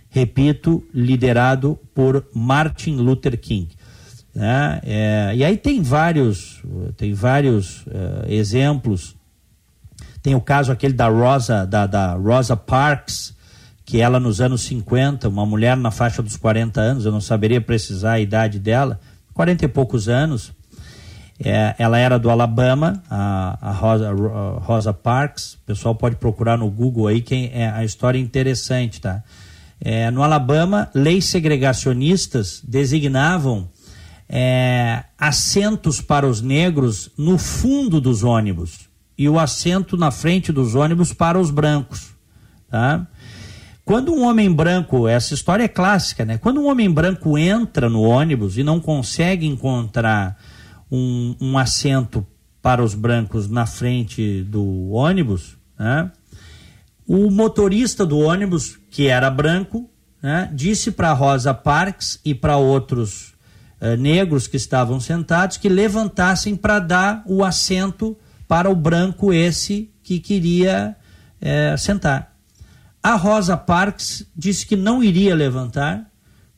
[0.08, 3.68] Repito, liderado por Martin Luther King.
[4.34, 4.80] Né?
[4.84, 6.62] É, e aí tem vários,
[6.96, 9.16] tem vários uh, exemplos.
[10.22, 13.34] Tem o caso aquele da Rosa, da, da Rosa Parks,
[13.92, 17.60] que ela nos anos 50, uma mulher na faixa dos 40 anos, eu não saberia
[17.60, 18.98] precisar a idade dela,
[19.34, 20.50] 40 e poucos anos,
[21.38, 25.56] é, ela era do Alabama, a, a, Rosa, a, Rosa, Parks.
[25.56, 29.22] O pessoal pode procurar no Google aí, quem é a história interessante, tá?
[29.78, 33.68] É, no Alabama, leis segregacionistas designavam
[34.26, 38.88] é, assentos para os negros no fundo dos ônibus
[39.18, 42.14] e o assento na frente dos ônibus para os brancos,
[42.70, 43.06] tá?
[43.92, 46.38] Quando um homem branco, essa história é clássica, né?
[46.38, 50.38] Quando um homem branco entra no ônibus e não consegue encontrar
[50.90, 52.26] um, um assento
[52.62, 56.10] para os brancos na frente do ônibus, né?
[57.06, 59.90] o motorista do ônibus, que era branco,
[60.22, 60.50] né?
[60.54, 63.34] disse para Rosa Parks e para outros
[63.78, 68.16] uh, negros que estavam sentados que levantassem para dar o assento
[68.48, 70.96] para o branco esse que queria
[71.42, 72.31] uh, sentar.
[73.02, 76.06] A Rosa Parks disse que não iria levantar,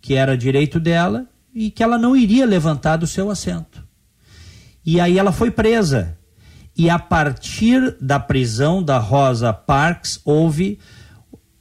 [0.01, 3.83] que era direito dela, e que ela não iria levantar do seu assento.
[4.85, 6.19] E aí ela foi presa.
[6.77, 10.79] E a partir da prisão da Rosa Parks, houve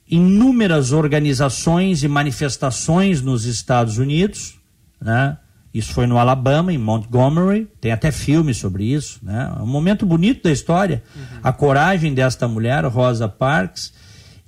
[0.09, 4.59] inúmeras organizações e manifestações nos Estados Unidos,
[4.99, 5.37] né?
[5.73, 9.51] Isso foi no Alabama, em Montgomery, tem até filme sobre isso, né?
[9.57, 11.03] É um momento bonito da história.
[11.15, 11.39] Uhum.
[11.41, 13.91] A coragem desta mulher, Rosa Parks,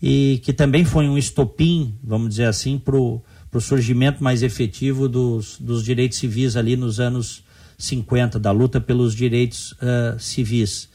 [0.08, 3.24] e que também foi um estopim, vamos dizer assim, para o
[3.60, 7.44] surgimento mais efetivo dos, dos direitos civis ali nos anos
[7.76, 10.90] 50, da luta pelos direitos uh, civis.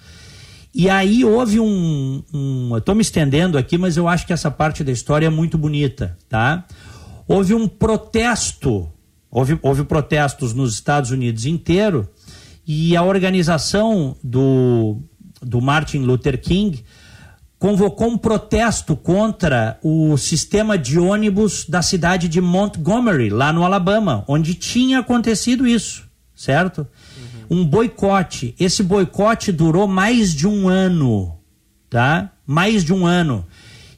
[0.72, 2.22] E aí houve um.
[2.32, 5.58] um Estou me estendendo aqui, mas eu acho que essa parte da história é muito
[5.58, 6.16] bonita.
[6.28, 6.64] Tá?
[7.26, 8.88] Houve um protesto,
[9.28, 12.08] houve, houve protestos nos Estados Unidos inteiro,
[12.64, 14.98] e a organização do,
[15.42, 16.84] do Martin Luther King
[17.60, 24.24] convocou um protesto contra o sistema de ônibus da cidade de Montgomery, lá no Alabama,
[24.26, 26.86] onde tinha acontecido isso certo?
[27.50, 27.60] Uhum.
[27.60, 28.54] Um boicote.
[28.58, 31.36] Esse boicote durou mais de um ano,
[31.90, 32.32] tá?
[32.46, 33.46] Mais de um ano.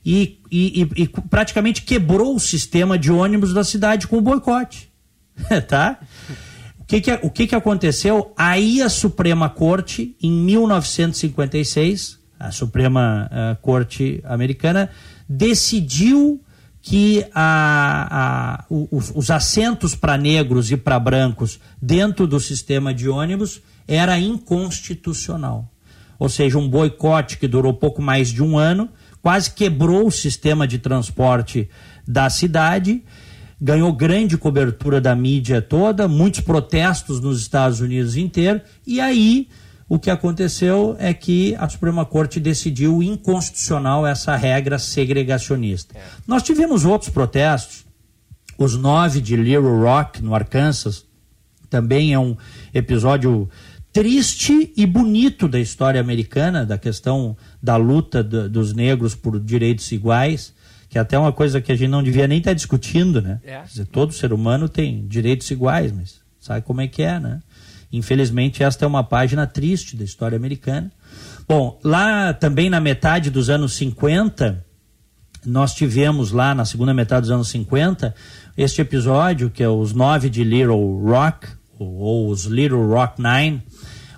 [0.04, 4.90] E, e, e, e praticamente quebrou o sistema de ônibus da cidade com o boicote,
[5.68, 6.00] tá?
[6.80, 8.32] O que que, o que que aconteceu?
[8.36, 14.90] Aí a Suprema Corte, em 1956, a Suprema uh, Corte Americana,
[15.28, 16.40] decidiu
[16.80, 23.08] que a, a, os, os assentos para negros e para brancos dentro do sistema de
[23.08, 25.70] ônibus era inconstitucional.
[26.18, 28.88] Ou seja, um boicote que durou pouco mais de um ano,
[29.22, 31.68] quase quebrou o sistema de transporte
[32.06, 33.02] da cidade,
[33.60, 39.48] ganhou grande cobertura da mídia toda, muitos protestos nos Estados Unidos inteiro, e aí
[39.92, 45.94] o que aconteceu é que a Suprema Corte decidiu inconstitucional essa regra segregacionista.
[45.98, 46.00] É.
[46.26, 47.84] Nós tivemos outros protestos,
[48.56, 51.04] os nove de Little Rock, no Arkansas,
[51.68, 52.34] também é um
[52.72, 53.50] episódio
[53.92, 59.92] triste e bonito da história americana, da questão da luta do, dos negros por direitos
[59.92, 60.54] iguais,
[60.88, 63.40] que é até uma coisa que a gente não devia nem estar discutindo, né?
[63.44, 63.60] É.
[63.60, 67.40] Dizer, todo ser humano tem direitos iguais, mas sabe como é que é, né?
[67.92, 70.90] Infelizmente, esta é uma página triste da história americana.
[71.46, 74.64] Bom, lá também na metade dos anos 50,
[75.44, 78.14] nós tivemos lá na segunda metade dos anos 50
[78.56, 83.62] este episódio, que é os nove de Little Rock, ou os Little Rock Nine,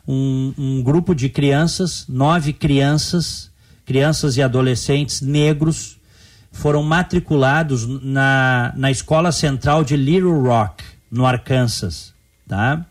[0.07, 3.51] um, um grupo de crianças, nove crianças,
[3.87, 5.99] crianças e adolescentes negros,
[6.53, 12.13] foram matriculados na, na escola central de Little Rock, no Arkansas,
[12.47, 12.85] tá?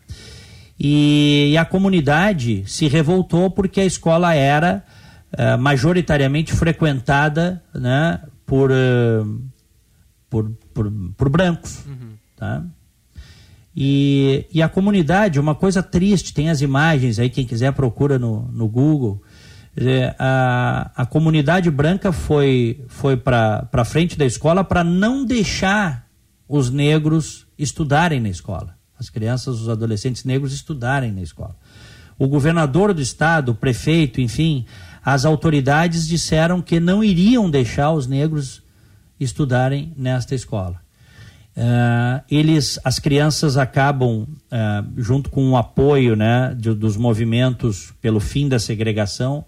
[0.78, 4.84] E, e a comunidade se revoltou porque a escola era
[5.32, 9.42] uh, majoritariamente frequentada né, por, uh,
[10.28, 11.84] por, por, por, brancos.
[11.86, 12.14] Uhum.
[12.36, 12.64] Tá?
[13.76, 18.48] E, e a comunidade, uma coisa triste, tem as imagens aí, quem quiser procura no,
[18.52, 19.22] no Google.
[19.76, 26.06] É, a, a comunidade branca foi, foi para frente da escola para não deixar
[26.48, 31.56] os negros estudarem na escola as crianças, os adolescentes negros estudarem na escola.
[32.18, 34.64] O governador do estado, o prefeito, enfim,
[35.04, 38.62] as autoridades disseram que não iriam deixar os negros
[39.18, 40.82] estudarem nesta escola.
[41.56, 44.26] Uh, eles, as crianças acabam, uh,
[44.96, 49.44] junto com o apoio né, de, dos movimentos pelo fim da segregação,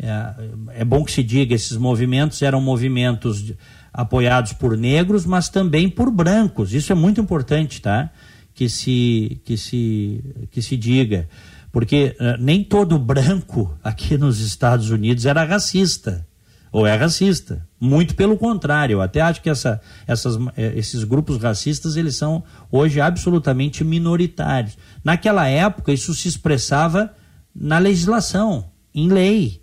[0.00, 3.56] é, é bom que se diga, esses movimentos eram movimentos de,
[3.92, 6.72] apoiados por negros, mas também por brancos.
[6.72, 8.10] Isso é muito importante, tá?
[8.58, 11.28] Que se, que se, que se diga.
[11.70, 16.26] Porque uh, nem todo branco aqui nos Estados Unidos era racista
[16.72, 17.64] ou é racista.
[17.80, 22.42] Muito pelo contrário, eu até acho que essa, essas, eh, esses grupos racistas eles são
[22.68, 24.76] hoje absolutamente minoritários.
[25.04, 27.14] Naquela época isso se expressava
[27.54, 29.62] na legislação, em lei,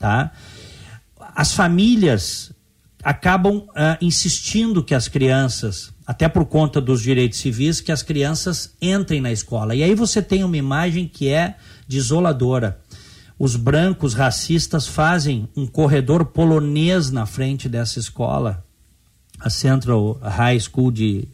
[0.00, 0.32] tá?
[1.32, 2.52] As famílias
[3.04, 8.74] acabam uh, insistindo que as crianças, até por conta dos direitos civis, que as crianças
[8.80, 9.74] entrem na escola.
[9.74, 11.56] E aí você tem uma imagem que é
[11.88, 12.78] desoladora
[13.38, 18.64] os brancos racistas fazem um corredor polonês na frente dessa escola,
[19.38, 21.28] a Central High School de,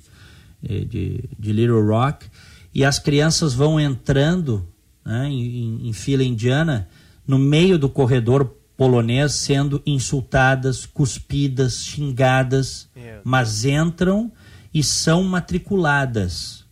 [0.69, 2.27] eh, de, de Little Rock,
[2.75, 4.67] e as crianças vão entrando
[5.05, 6.89] né, em, em fila indiana
[7.27, 12.89] no meio do corredor polonês, sendo insultadas, cuspidas, xingadas,
[13.23, 14.33] mas entram
[14.73, 16.65] e são matriculadas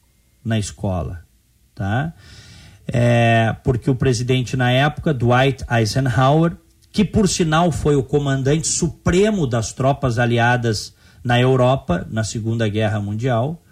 [0.44, 1.24] na escola,
[1.74, 2.14] tá?
[2.92, 6.56] é, porque o presidente na época, Dwight Eisenhower,
[6.92, 10.92] que por sinal foi o comandante supremo das tropas aliadas
[11.22, 13.62] na Europa na Segunda Guerra Mundial,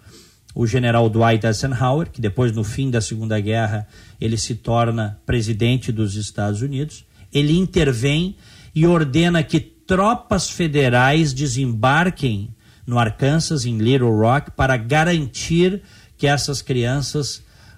[0.55, 3.87] o general Dwight Eisenhower, que depois no fim da Segunda Guerra
[4.21, 8.37] ele se torna presidente dos Estados Unidos, ele intervém
[8.73, 12.49] e ordena que tropas federais desembarquem
[12.89, 15.83] no Arkansas, em Little Rock, para garantir
[16.17, 17.37] que essas crianças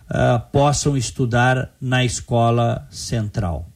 [0.10, 3.68] uh, possam estudar na escola central.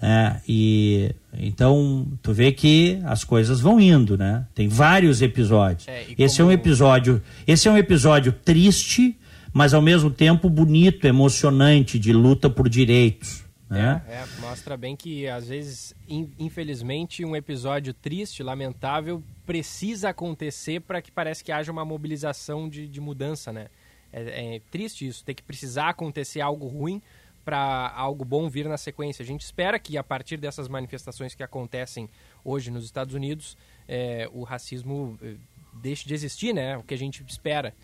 [0.00, 4.46] É, e então tu vê que as coisas vão indo, né?
[4.54, 5.88] Tem vários episódios.
[5.88, 9.16] É, esse é um episódio, esse é um episódio triste,
[9.52, 13.44] mas ao mesmo tempo bonito, emocionante de luta por direitos.
[13.70, 14.02] Né?
[14.08, 15.94] É, é, mostra bem que às vezes,
[16.38, 22.88] infelizmente, um episódio triste, lamentável, precisa acontecer para que parece que haja uma mobilização de,
[22.88, 23.68] de mudança, né?
[24.10, 27.02] É, é triste isso, ter que precisar acontecer algo ruim
[27.44, 29.22] para algo bom vir na sequência.
[29.22, 32.08] A gente espera que a partir dessas manifestações que acontecem
[32.44, 33.56] hoje nos Estados Unidos,
[33.86, 35.34] é, o racismo é,
[35.74, 36.76] deixe de existir, né?
[36.78, 37.74] O que a gente espera,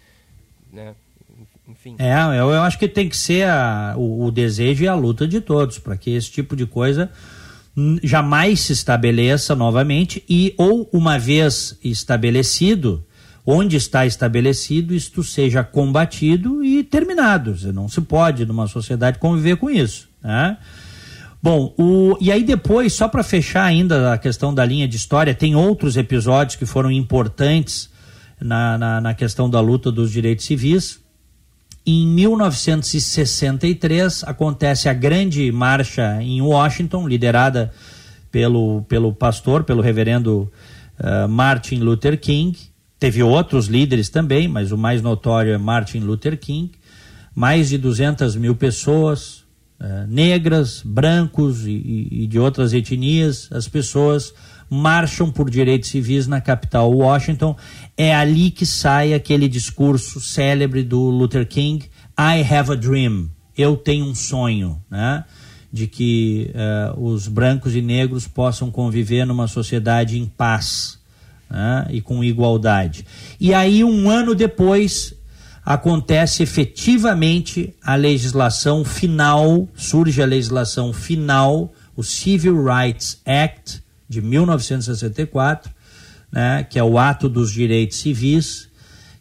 [0.72, 0.94] né?
[1.68, 1.96] Enfim.
[1.98, 5.26] É, eu, eu acho que tem que ser a, o, o desejo e a luta
[5.26, 7.10] de todos para que esse tipo de coisa
[8.02, 13.04] jamais se estabeleça novamente e ou uma vez estabelecido
[13.46, 17.54] onde está estabelecido, isto seja combatido e terminado.
[17.72, 20.08] Não se pode, numa sociedade, conviver com isso.
[20.22, 20.56] Né?
[21.42, 25.34] Bom, o, e aí depois, só para fechar ainda a questão da linha de história,
[25.34, 27.90] tem outros episódios que foram importantes
[28.40, 31.00] na, na, na questão da luta dos direitos civis.
[31.86, 37.70] Em 1963 acontece a grande marcha em Washington, liderada
[38.30, 40.50] pelo, pelo pastor, pelo reverendo
[40.98, 42.56] uh, Martin Luther King,
[43.04, 46.72] Teve outros líderes também, mas o mais notório é Martin Luther King.
[47.34, 49.44] Mais de 200 mil pessoas,
[49.78, 54.32] eh, negras, brancos e, e de outras etnias, as pessoas
[54.70, 57.54] marcham por direitos civis na capital Washington.
[57.96, 61.84] É ali que sai aquele discurso célebre do Luther King,
[62.18, 65.24] I have a dream, eu tenho um sonho, né?
[65.74, 71.00] de que uh, os brancos e negros possam conviver numa sociedade em paz
[71.50, 73.04] né, e com igualdade.
[73.40, 75.14] E aí, um ano depois,
[75.64, 85.72] acontece efetivamente a legislação final, surge a legislação final, o Civil Rights Act de 1964,
[86.34, 88.68] né, que é o Ato dos Direitos Civis,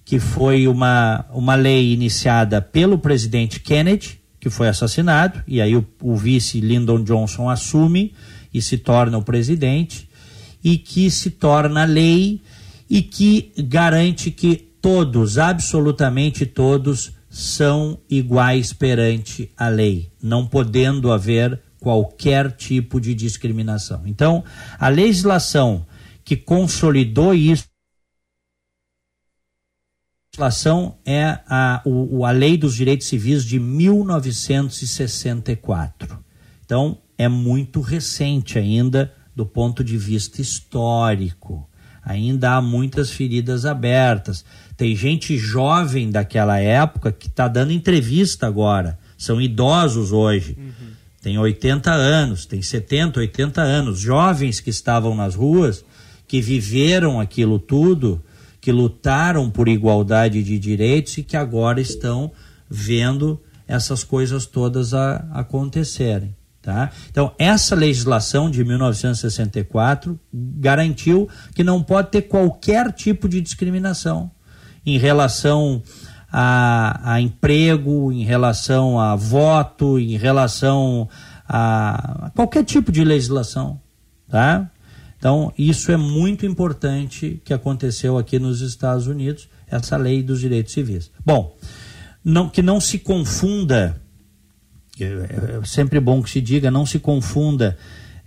[0.04, 5.86] que foi uma, uma lei iniciada pelo presidente Kennedy, que foi assassinado, e aí o,
[6.02, 8.16] o vice Lyndon Johnson assume
[8.52, 10.10] e se torna o presidente
[10.64, 12.42] e que se torna lei
[12.90, 21.60] e que garante que todos, absolutamente todos, são iguais perante a lei, não podendo haver
[21.80, 24.02] qualquer tipo de discriminação.
[24.06, 24.44] Então,
[24.80, 25.86] a legislação
[26.24, 27.66] que consolidou isso
[30.36, 36.18] a legislação é a, o, a Lei dos Direitos Civis de 1964.
[36.66, 41.70] Então, é muito recente ainda do ponto de vista histórico.
[42.04, 44.44] Ainda há muitas feridas abertas.
[44.76, 48.98] Tem gente jovem daquela época que está dando entrevista agora.
[49.16, 50.58] São idosos hoje.
[50.58, 50.94] Uhum.
[51.22, 54.00] Tem 80 anos, tem 70, 80 anos.
[54.00, 55.86] Jovens que estavam nas ruas,
[56.28, 58.24] que viveram aquilo tudo,
[58.60, 62.32] que lutaram por igualdade de direitos e que agora estão
[62.70, 66.36] vendo essas coisas todas a, acontecerem.
[66.62, 66.92] Tá?
[67.10, 74.32] Então, essa legislação de 1964 garantiu que não pode ter qualquer tipo de discriminação
[74.86, 75.84] em relação
[76.32, 81.10] a, a emprego, em relação a voto, em relação
[81.48, 83.80] a, a qualquer tipo de legislação.
[84.30, 84.72] Tá?
[85.24, 90.74] Então, isso é muito importante que aconteceu aqui nos Estados Unidos, essa lei dos direitos
[90.74, 91.10] civis.
[91.26, 91.58] Bom,
[92.22, 93.96] não, que não se confunda
[95.00, 97.78] é, é, sempre bom que se diga, não se confunda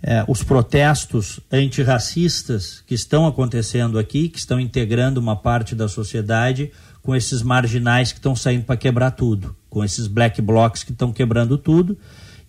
[0.01, 6.71] é, os protestos antirracistas que estão acontecendo aqui, que estão integrando uma parte da sociedade,
[7.03, 11.13] com esses marginais que estão saindo para quebrar tudo, com esses black blocs que estão
[11.13, 11.95] quebrando tudo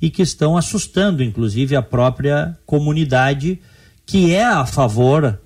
[0.00, 3.60] e que estão assustando, inclusive, a própria comunidade
[4.08, 5.38] que é a favor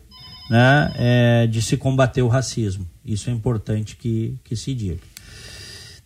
[0.49, 2.89] né, é, de se combater o racismo.
[3.05, 5.01] Isso é importante que, que se diga.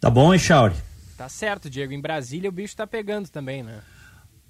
[0.01, 0.75] Tá bom, Echauri?
[1.19, 1.93] Tá certo, Diego.
[1.93, 3.81] Em Brasília o bicho está pegando também, né?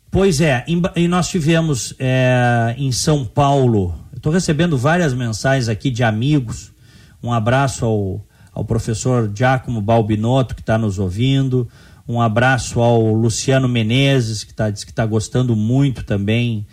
[0.09, 6.05] Pois é, e nós tivemos é, em São Paulo, estou recebendo várias mensagens aqui de
[6.05, 6.73] amigos.
[7.21, 11.69] Um abraço ao, ao professor Giacomo Balbinotto, que está nos ouvindo.
[12.07, 16.65] Um abraço ao Luciano Menezes, que tá, diz que está gostando muito também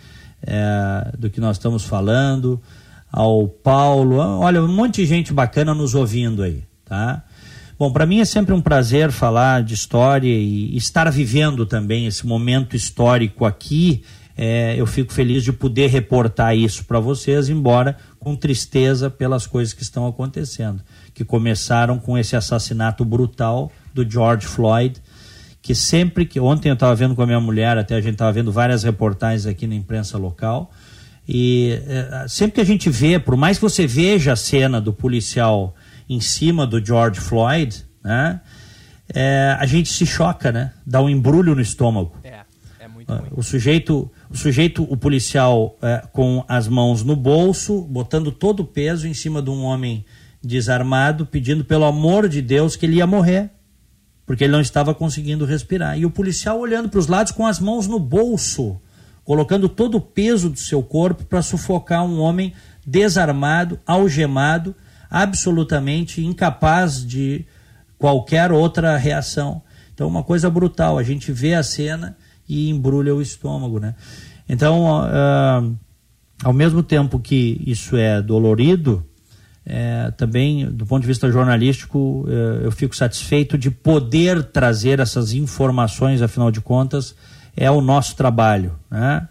[0.46, 2.60] é, do que nós estamos falando.
[3.10, 7.22] Ao Paulo, olha, um monte de gente bacana nos ouvindo aí, tá?
[7.78, 12.26] Bom, para mim é sempre um prazer falar de história e estar vivendo também esse
[12.26, 14.02] momento histórico aqui.
[14.36, 19.74] É, eu fico feliz de poder reportar isso para vocês, embora com tristeza pelas coisas
[19.74, 20.82] que estão acontecendo,
[21.12, 25.00] que começaram com esse assassinato brutal do George Floyd,
[25.64, 28.30] que sempre que ontem eu estava vendo com a minha mulher, até a gente estava
[28.30, 30.70] vendo várias reportagens aqui na imprensa local,
[31.26, 34.92] e é, sempre que a gente vê, por mais que você veja a cena do
[34.92, 35.74] policial
[36.06, 38.42] em cima do George Floyd, né?
[39.08, 40.70] É, a gente se choca, né?
[40.84, 42.12] Dá um embrulho no estômago.
[42.22, 42.40] É,
[42.80, 43.30] é muito ruim.
[43.32, 48.66] O sujeito, o sujeito, o policial é, com as mãos no bolso, botando todo o
[48.66, 50.04] peso em cima de um homem
[50.42, 53.50] desarmado, pedindo pelo amor de Deus que ele ia morrer,
[54.26, 55.98] porque ele não estava conseguindo respirar.
[55.98, 58.80] E o policial olhando para os lados com as mãos no bolso,
[59.24, 62.52] colocando todo o peso do seu corpo para sufocar um homem
[62.86, 64.74] desarmado, algemado
[65.10, 67.44] absolutamente incapaz de
[67.96, 69.62] qualquer outra reação.
[69.94, 72.16] Então, uma coisa brutal, a gente vê a cena
[72.48, 73.94] e embrulha o estômago, né?
[74.48, 75.76] Então, uh,
[76.42, 79.06] ao mesmo tempo que isso é dolorido,
[79.66, 85.32] é, também, do ponto de vista jornalístico, é, eu fico satisfeito de poder trazer essas
[85.32, 87.14] informações, afinal de contas,
[87.56, 89.28] é o nosso trabalho, né?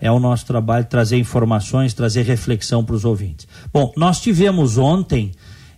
[0.00, 3.48] É o nosso trabalho trazer informações, trazer reflexão para os ouvintes.
[3.72, 5.32] Bom, nós tivemos ontem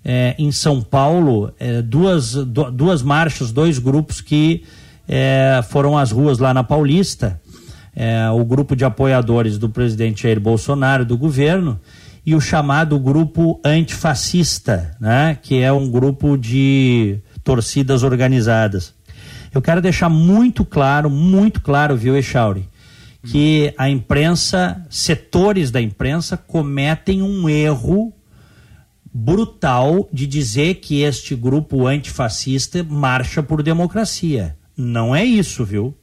[0.05, 4.65] é, em São Paulo é, duas, duas marchas, dois grupos que
[5.07, 7.41] é, foram às ruas lá na Paulista.
[7.95, 11.81] É, o grupo de apoiadores do presidente Jair Bolsonaro, do governo,
[12.25, 18.95] e o chamado grupo antifascista, né, que é um grupo de torcidas organizadas.
[19.55, 22.69] Eu quero deixar muito claro, muito claro, viu, Echauri,
[23.25, 28.13] que a imprensa, setores da imprensa, cometem um erro
[29.13, 34.57] brutal de dizer que este grupo antifascista marcha por democracia.
[34.77, 35.97] Não é isso, viu?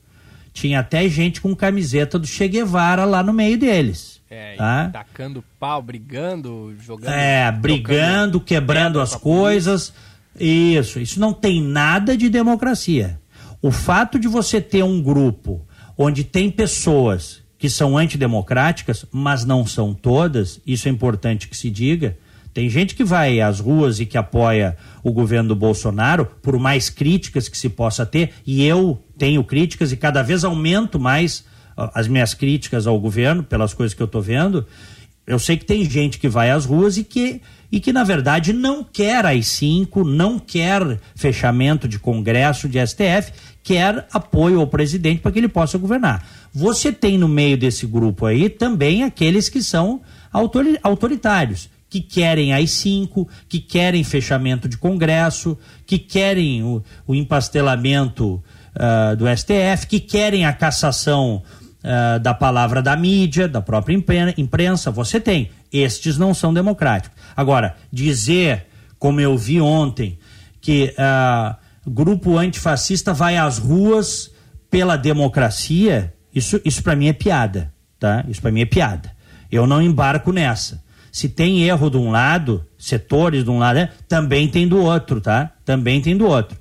[0.51, 4.14] Tinha até gente com camiseta do Che Guevara lá no meio deles.
[4.30, 4.89] É, tá?
[4.91, 7.13] tacando pau, brigando, jogando.
[7.13, 9.93] É, brigando, quebrando as coisas.
[10.39, 13.19] Isso, isso não tem nada de democracia.
[13.61, 15.65] O fato de você ter um grupo
[15.97, 21.69] onde tem pessoas que são antidemocráticas, mas não são todas, isso é importante que se
[21.69, 22.17] diga.
[22.53, 26.89] Tem gente que vai às ruas e que apoia o governo do Bolsonaro, por mais
[26.89, 31.43] críticas que se possa ter, e eu tenho críticas e cada vez aumento mais
[31.78, 34.65] as minhas críticas ao governo, pelas coisas que eu estou vendo.
[35.28, 38.53] Eu sei que tem gente que vai às ruas e que, e que na verdade,
[38.53, 45.32] não quer AI-5, não quer fechamento de Congresso, de STF, quer apoio ao presidente para
[45.32, 46.23] que ele possa governar.
[46.53, 50.01] Você tem no meio desse grupo aí também aqueles que são
[50.84, 55.57] autoritários, que querem AI-5, que querem fechamento de Congresso,
[55.88, 58.43] que querem o, o empastelamento
[58.76, 61.41] uh, do STF, que querem a cassação
[61.86, 63.95] uh, da palavra da mídia, da própria
[64.36, 64.91] imprensa.
[64.91, 65.51] Você tem.
[65.71, 67.17] Estes não são democráticos.
[67.36, 68.65] Agora, dizer,
[68.99, 70.17] como eu vi ontem,
[70.59, 70.93] que.
[70.97, 74.31] Uh, grupo antifascista vai às ruas
[74.69, 78.25] pela democracia, isso, isso para mim é piada, tá?
[78.27, 79.11] Isso para mim é piada.
[79.51, 80.83] Eu não embarco nessa.
[81.11, 85.21] Se tem erro de um lado, setores de um lado, é, também tem do outro,
[85.21, 85.51] tá?
[85.63, 86.57] Também tem do outro.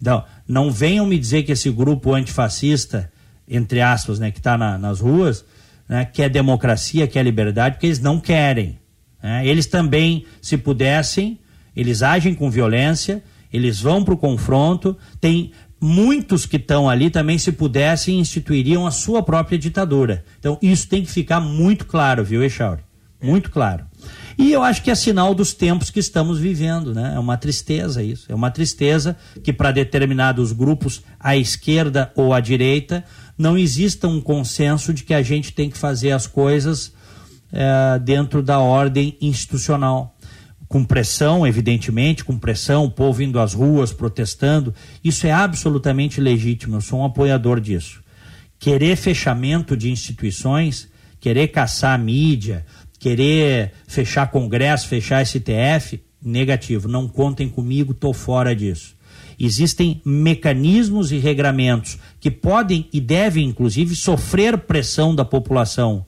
[0.00, 3.10] Então, não venham me dizer que esse grupo antifascista
[3.48, 5.44] entre aspas, né, que está na, nas ruas,
[5.88, 8.78] né, quer democracia, quer liberdade, porque eles não querem.
[9.22, 9.46] Né?
[9.46, 11.38] Eles também, se pudessem,
[11.74, 13.22] eles agem com violência,
[13.52, 14.96] eles vão para o confronto.
[15.20, 20.24] Tem muitos que estão ali também, se pudessem, instituiriam a sua própria ditadura.
[20.38, 22.82] Então, isso tem que ficar muito claro, viu, Echauri?
[23.22, 23.84] Muito claro.
[24.36, 27.12] E eu acho que é sinal dos tempos que estamos vivendo, né?
[27.14, 28.26] É uma tristeza isso.
[28.28, 33.04] É uma tristeza que para determinados grupos, à esquerda ou à direita,
[33.36, 36.92] não exista um consenso de que a gente tem que fazer as coisas
[37.52, 40.16] é, dentro da ordem institucional.
[40.68, 44.74] Com pressão, evidentemente, com pressão, o povo indo às ruas protestando.
[45.02, 46.76] Isso é absolutamente legítimo.
[46.76, 48.02] Eu sou um apoiador disso.
[48.58, 50.88] Querer fechamento de instituições,
[51.20, 52.64] querer caçar a mídia,
[52.98, 56.88] querer fechar Congresso, fechar STF, negativo.
[56.88, 58.96] Não contem comigo, estou fora disso.
[59.44, 66.06] Existem mecanismos e regramentos que podem e devem, inclusive, sofrer pressão da população.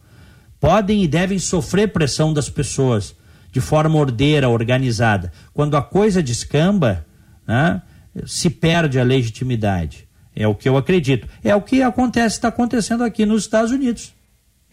[0.59, 3.15] Podem e devem sofrer pressão das pessoas
[3.53, 5.33] de forma ordeira, organizada.
[5.53, 7.07] Quando a coisa descamba,
[7.47, 7.83] né,
[8.27, 10.07] se perde a legitimidade.
[10.35, 11.27] É o que eu acredito.
[11.43, 14.15] É o que acontece, está acontecendo aqui nos Estados Unidos.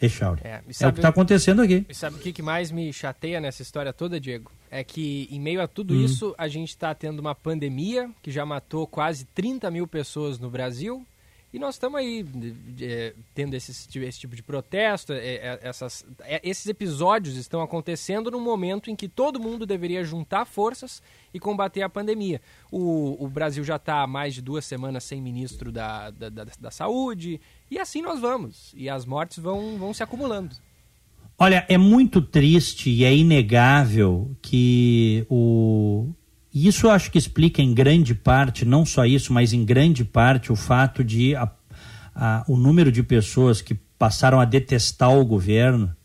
[0.01, 0.41] Echauri.
[0.43, 1.85] É, é, o que está acontecendo aqui.
[1.87, 4.51] E sabe o que mais me chateia nessa história toda, Diego?
[4.75, 6.03] É que, em meio a tudo hum.
[6.03, 10.49] isso, a gente está tendo uma pandemia que já matou quase 30 mil pessoas no
[10.49, 11.05] Brasil
[11.53, 12.25] e nós estamos aí
[12.81, 18.31] é, tendo esse, esse, tipo de protesto, é, é, essas, é, esses episódios estão acontecendo
[18.31, 20.99] no momento em que todo mundo deveria juntar forças
[21.31, 22.41] e combater a pandemia.
[22.71, 26.47] O, o Brasil já está há mais de duas semanas sem ministro da, da, da,
[26.59, 28.73] da, saúde, e assim nós vamos.
[28.75, 30.55] E as mortes vão, vão se acumulando.
[31.37, 36.09] Olha, é muito triste e é inegável que o,
[36.53, 40.51] isso eu acho que explica em grande parte, não só isso, mas em grande parte
[40.51, 41.49] o fato de a,
[42.15, 45.95] a, o número de pessoas que passaram a detestar o governo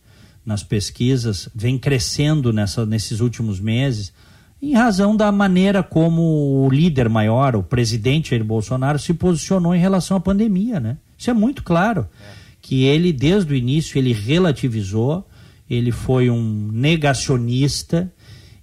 [0.46, 4.12] nas pesquisas vem crescendo nessa, nesses últimos meses,
[4.60, 9.78] em razão da maneira como o líder maior, o presidente Jair Bolsonaro, se posicionou em
[9.78, 10.80] relação à pandemia.
[10.80, 10.96] Né?
[11.16, 12.08] Isso é muito claro.
[12.20, 12.47] É.
[12.68, 15.26] Que ele, desde o início, ele relativizou,
[15.70, 18.12] ele foi um negacionista,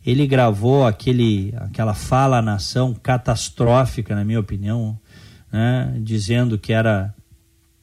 [0.05, 4.95] ele gravou aquele, aquela fala à nação catastrófica, na minha opinião,
[5.51, 5.91] né?
[6.03, 7.15] dizendo que era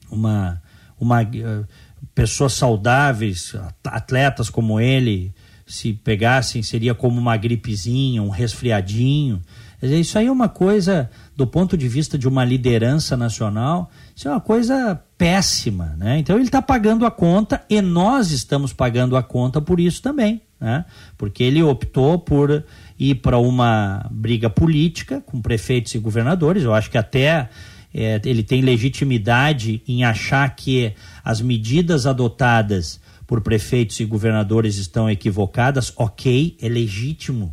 [0.09, 0.63] uma,
[0.97, 1.67] uma uh,
[2.15, 5.35] pessoas saudáveis, atletas como ele,
[5.67, 9.43] se pegassem, seria como uma gripezinha, um resfriadinho.
[9.83, 14.31] Isso aí é uma coisa, do ponto de vista de uma liderança nacional, isso é
[14.31, 15.95] uma coisa péssima.
[15.99, 16.19] Né?
[16.19, 20.43] Então ele está pagando a conta e nós estamos pagando a conta por isso também
[20.63, 20.85] né?
[21.19, 22.65] porque ele optou por
[22.99, 26.63] ir para uma briga política com prefeitos e governadores.
[26.63, 27.51] Eu acho que até
[27.93, 30.95] é, ele tem legitimidade em achar que
[31.25, 35.93] as medidas adotadas por prefeitos e governadores estão equivocadas.
[35.97, 37.53] Ok, é legítimo.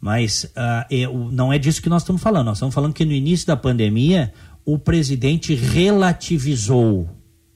[0.00, 2.46] Mas uh, é, não é disso que nós estamos falando.
[2.46, 4.32] Nós estamos falando que no início da pandemia
[4.68, 7.08] o presidente relativizou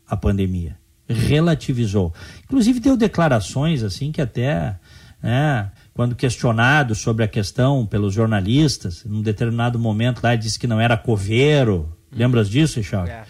[0.06, 0.76] a pandemia
[1.12, 2.12] relativizou.
[2.44, 4.78] Inclusive deu declarações assim que até,
[5.22, 10.80] né, quando questionado sobre a questão pelos jornalistas, num determinado momento lá disse que não
[10.80, 11.94] era coveiro.
[12.10, 13.10] Lembras disso, Richard?
[13.10, 13.24] É.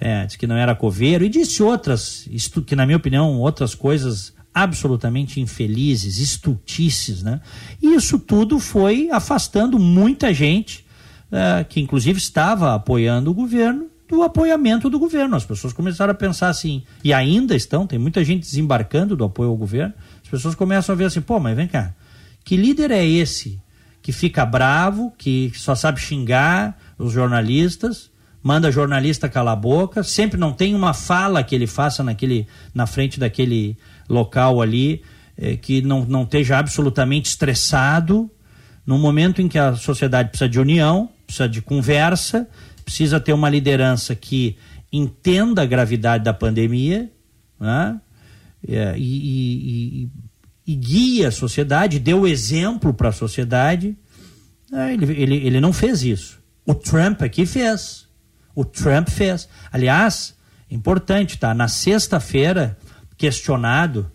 [0.00, 2.28] é, disse que não era coveiro e disse outras,
[2.66, 7.40] que na minha opinião, outras coisas absolutamente infelizes, estultices, né?
[7.80, 10.84] E isso tudo foi afastando muita gente,
[11.32, 15.36] uh, que inclusive estava apoiando o governo, do apoiamento do governo.
[15.36, 19.50] As pessoas começaram a pensar assim, e ainda estão, tem muita gente desembarcando do apoio
[19.50, 19.92] ao governo.
[20.22, 21.94] As pessoas começam a ver assim, pô, mas vem cá,
[22.44, 23.60] que líder é esse
[24.00, 28.10] que fica bravo, que só sabe xingar os jornalistas,
[28.42, 32.86] manda jornalista calar a boca, sempre não tem uma fala que ele faça naquele, na
[32.86, 33.76] frente daquele
[34.08, 35.02] local ali,
[35.36, 38.30] eh, que não, não esteja absolutamente estressado,
[38.86, 42.48] no momento em que a sociedade precisa de união, precisa de conversa,
[42.84, 44.56] precisa ter uma liderança que
[44.90, 47.08] entenda a gravidade da pandemia
[47.58, 48.00] né?
[48.66, 50.02] É, e, e,
[50.66, 53.96] e, e guie a sociedade, dê o exemplo para a sociedade.
[54.72, 56.38] É, ele, ele, ele não fez isso.
[56.66, 58.06] O Trump aqui fez.
[58.54, 59.48] O Trump fez.
[59.72, 60.34] Aliás,
[60.70, 61.54] importante, tá?
[61.54, 62.76] Na sexta-feira,
[63.16, 64.10] questionado,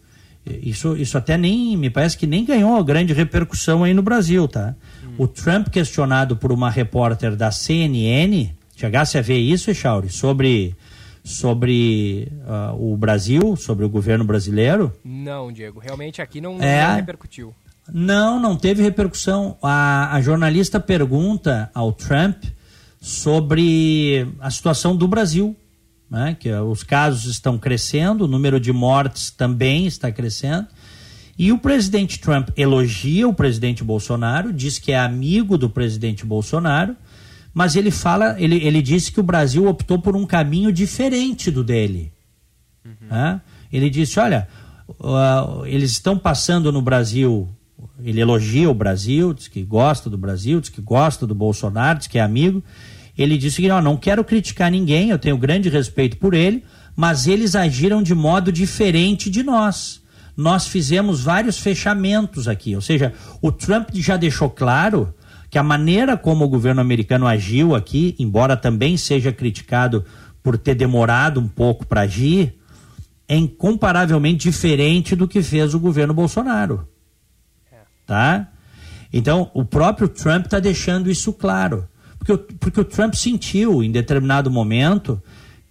[0.45, 4.75] isso, isso até nem, me parece que nem ganhou grande repercussão aí no Brasil, tá?
[5.17, 10.75] O Trump questionado por uma repórter da CNN, chegasse a ver isso, Echauri, sobre,
[11.23, 14.91] sobre uh, o Brasil, sobre o governo brasileiro?
[15.03, 17.53] Não, Diego, realmente aqui não, é, não repercutiu.
[17.91, 19.57] Não, não teve repercussão.
[19.61, 22.43] A, a jornalista pergunta ao Trump
[22.99, 25.55] sobre a situação do Brasil.
[26.09, 30.67] né, que os casos estão crescendo, o número de mortes também está crescendo.
[31.37, 36.95] E o presidente Trump elogia o presidente Bolsonaro, diz que é amigo do presidente Bolsonaro,
[37.53, 41.63] mas ele fala, ele, ele disse que o Brasil optou por um caminho diferente do
[41.63, 42.11] dele.
[42.85, 43.07] Uhum.
[43.09, 43.41] Né?
[43.71, 44.47] Ele disse: olha,
[44.99, 47.47] uh, eles estão passando no Brasil.
[48.03, 52.07] Ele elogia o Brasil, diz que gosta do Brasil, diz que gosta do Bolsonaro, diz
[52.07, 52.63] que é amigo.
[53.17, 56.63] Ele disse que não, não quero criticar ninguém, eu tenho grande respeito por ele,
[56.95, 60.02] mas eles agiram de modo diferente de nós.
[60.35, 65.13] Nós fizemos vários fechamentos aqui, ou seja, o Trump já deixou claro
[65.49, 70.03] que a maneira como o governo americano agiu aqui, embora também seja criticado
[70.41, 72.55] por ter demorado um pouco para agir,
[73.27, 76.87] é incomparavelmente diferente do que fez o governo Bolsonaro.
[77.71, 77.77] É.
[78.05, 78.49] Tá?
[79.13, 81.87] Então, o próprio Trump está deixando isso claro.
[82.17, 85.21] Porque, porque o Trump sentiu, em determinado momento,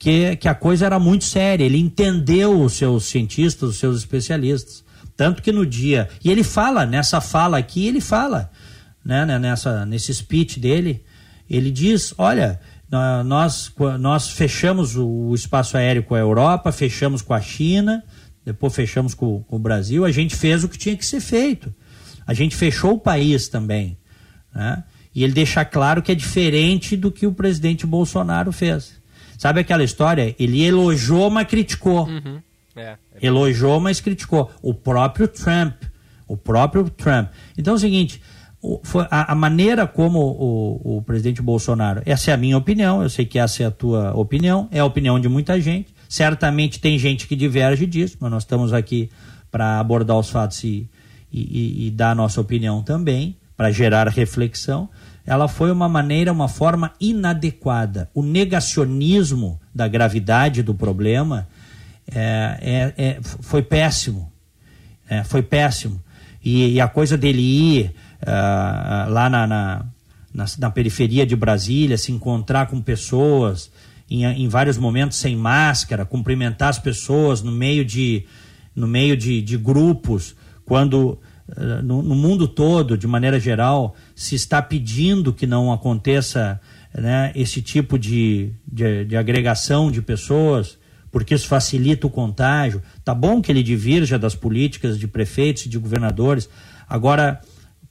[0.03, 1.65] que, que a coisa era muito séria.
[1.65, 4.85] Ele entendeu os seus cientistas, os seus especialistas.
[5.17, 6.09] Tanto que no dia.
[6.25, 8.51] E ele fala, nessa fala aqui, ele fala,
[9.05, 11.05] né, né nessa, nesse speech dele,
[11.49, 12.59] ele diz: olha,
[13.25, 18.03] nós, nós fechamos o espaço aéreo com a Europa, fechamos com a China,
[18.45, 21.73] depois fechamos com, com, o Brasil, a gente fez o que tinha que ser feito.
[22.27, 23.97] A gente fechou o país também.
[24.53, 24.83] Né?
[25.15, 29.01] E ele deixa claro que é diferente do que o presidente Bolsonaro fez.
[29.39, 30.35] Sabe aquela história?
[30.39, 32.07] Ele elogiou, mas criticou.
[32.07, 32.41] Uhum.
[32.75, 34.51] É, é elogiou, mas criticou.
[34.63, 35.75] O próprio Trump.
[36.27, 37.31] O próprio Trump.
[37.57, 38.21] Então é o seguinte:
[38.85, 43.11] foi a, a, maneira como o, o, presidente Bolsonaro, essa é a minha opinião, eu
[43.11, 45.93] sei que essa é a tua opinião, é a opinião de muita gente.
[46.09, 49.11] Certamente tem gente que diverge disso, mas nós estamos aqui
[49.51, 50.89] para abordar os fatos e,
[51.33, 54.89] e, e, dar a nossa opinião também, para gerar reflexão.
[55.27, 58.11] Ela foi uma maneira, uma forma inadequada.
[58.13, 61.49] O negacionismo da gravidade do problema
[62.13, 64.33] é, é, é foi péssimo.
[65.09, 66.03] É, foi péssimo.
[66.45, 69.87] E, e a coisa dele ir uh, lá na, na,
[70.35, 73.71] na, na, periferia de Brasília, se encontrar com pessoas
[74.11, 78.25] em, em vários momentos sem máscara, cumprimentar as pessoas no meio de,
[78.75, 81.19] no meio de, de grupos, quando
[81.83, 86.61] no, no, mundo todo, de maneira geral, se está pedindo que não aconteça
[86.95, 90.79] né, esse tipo de, de, de agregação de pessoas
[91.13, 92.83] porque isso facilita o contágio.
[93.05, 96.49] Tá bom que ele divirja das políticas de prefeitos e de governadores.
[96.89, 97.39] Agora,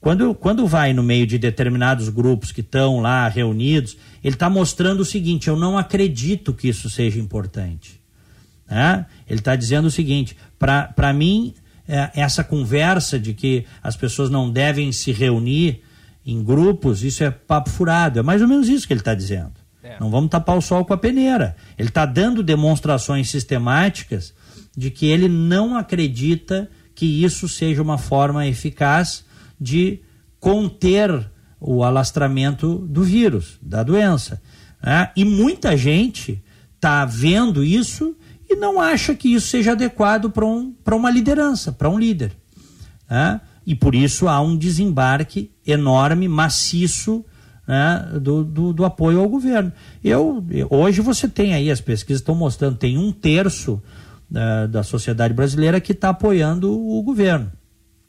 [0.00, 5.00] quando, quando vai no meio de determinados grupos que estão lá reunidos, ele está mostrando
[5.00, 8.00] o seguinte: eu não acredito que isso seja importante.
[8.68, 9.06] Né?
[9.28, 11.54] Ele está dizendo o seguinte: para mim,
[11.86, 15.82] é, essa conversa de que as pessoas não devem se reunir
[16.24, 18.18] em grupos, isso é papo furado.
[18.18, 19.52] É mais ou menos isso que ele está dizendo.
[19.82, 19.98] É.
[19.98, 21.56] Não vamos tapar o sol com a peneira.
[21.76, 24.32] Ele está dando demonstrações sistemáticas
[24.76, 29.24] de que ele não acredita que isso seja uma forma eficaz
[29.60, 30.00] de
[30.38, 31.30] conter
[31.60, 34.40] o alastramento do vírus, da doença.
[34.82, 35.10] Né?
[35.16, 36.42] E muita gente
[36.74, 38.16] está vendo isso
[38.52, 42.32] e não acha que isso seja adequado para um, uma liderança, para um líder.
[43.08, 43.40] Né?
[43.66, 47.24] E por isso há um desembarque enorme, maciço,
[47.66, 49.72] né, do, do, do, apoio ao governo.
[50.02, 53.80] Eu, hoje você tem aí, as pesquisas estão mostrando, tem um terço
[54.30, 57.52] uh, da sociedade brasileira que está apoiando o governo.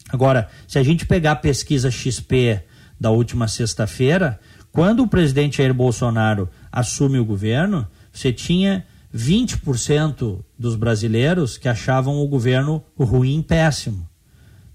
[0.09, 2.61] Agora, se a gente pegar a pesquisa XP
[2.99, 4.39] da última sexta-feira,
[4.71, 12.17] quando o presidente Jair Bolsonaro assume o governo, você tinha 20% dos brasileiros que achavam
[12.17, 14.07] o governo ruim, péssimo,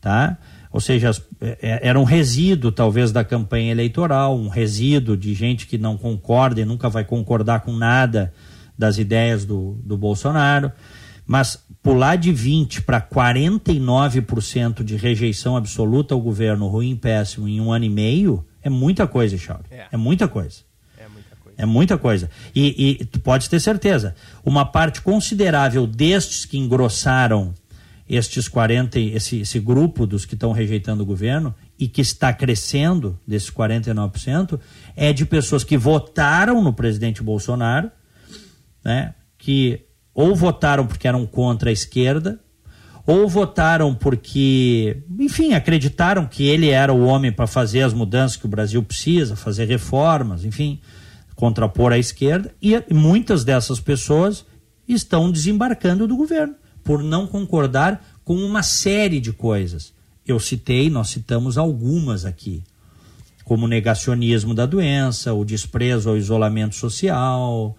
[0.00, 0.38] tá?
[0.70, 1.10] Ou seja,
[1.40, 5.96] é, é, era um resíduo talvez da campanha eleitoral, um resíduo de gente que não
[5.96, 8.32] concorda e nunca vai concordar com nada
[8.76, 10.70] das ideias do, do Bolsonaro.
[11.26, 17.72] Mas pular de 20% para 49% de rejeição absoluta ao governo ruim péssimo em um
[17.72, 19.64] ano e meio é muita coisa, Chauri.
[19.70, 19.86] É.
[19.92, 20.67] é muita coisa.
[21.58, 22.30] É muita coisa.
[22.54, 27.52] E, e tu pode ter certeza, uma parte considerável destes que engrossaram
[28.08, 33.18] estes 40, esse, esse grupo dos que estão rejeitando o governo e que está crescendo,
[33.26, 34.58] desses 49%,
[34.96, 37.90] é de pessoas que votaram no presidente Bolsonaro,
[38.82, 39.84] né, que
[40.14, 42.40] ou votaram porque eram contra a esquerda,
[43.06, 48.46] ou votaram porque, enfim, acreditaram que ele era o homem para fazer as mudanças que
[48.46, 50.80] o Brasil precisa, fazer reformas, enfim,
[51.38, 54.44] contrapor a esquerda, e muitas dessas pessoas
[54.88, 59.94] estão desembarcando do governo por não concordar com uma série de coisas.
[60.26, 62.64] Eu citei, nós citamos algumas aqui,
[63.44, 67.76] como o negacionismo da doença, o desprezo ao isolamento social,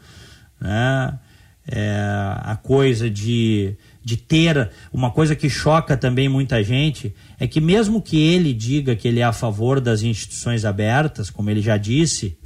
[0.57, 1.19] né?
[1.67, 1.99] é,
[2.41, 4.71] a coisa de, de ter.
[4.93, 9.19] Uma coisa que choca também muita gente é que, mesmo que ele diga que ele
[9.19, 12.38] é a favor das instituições abertas, como ele já disse,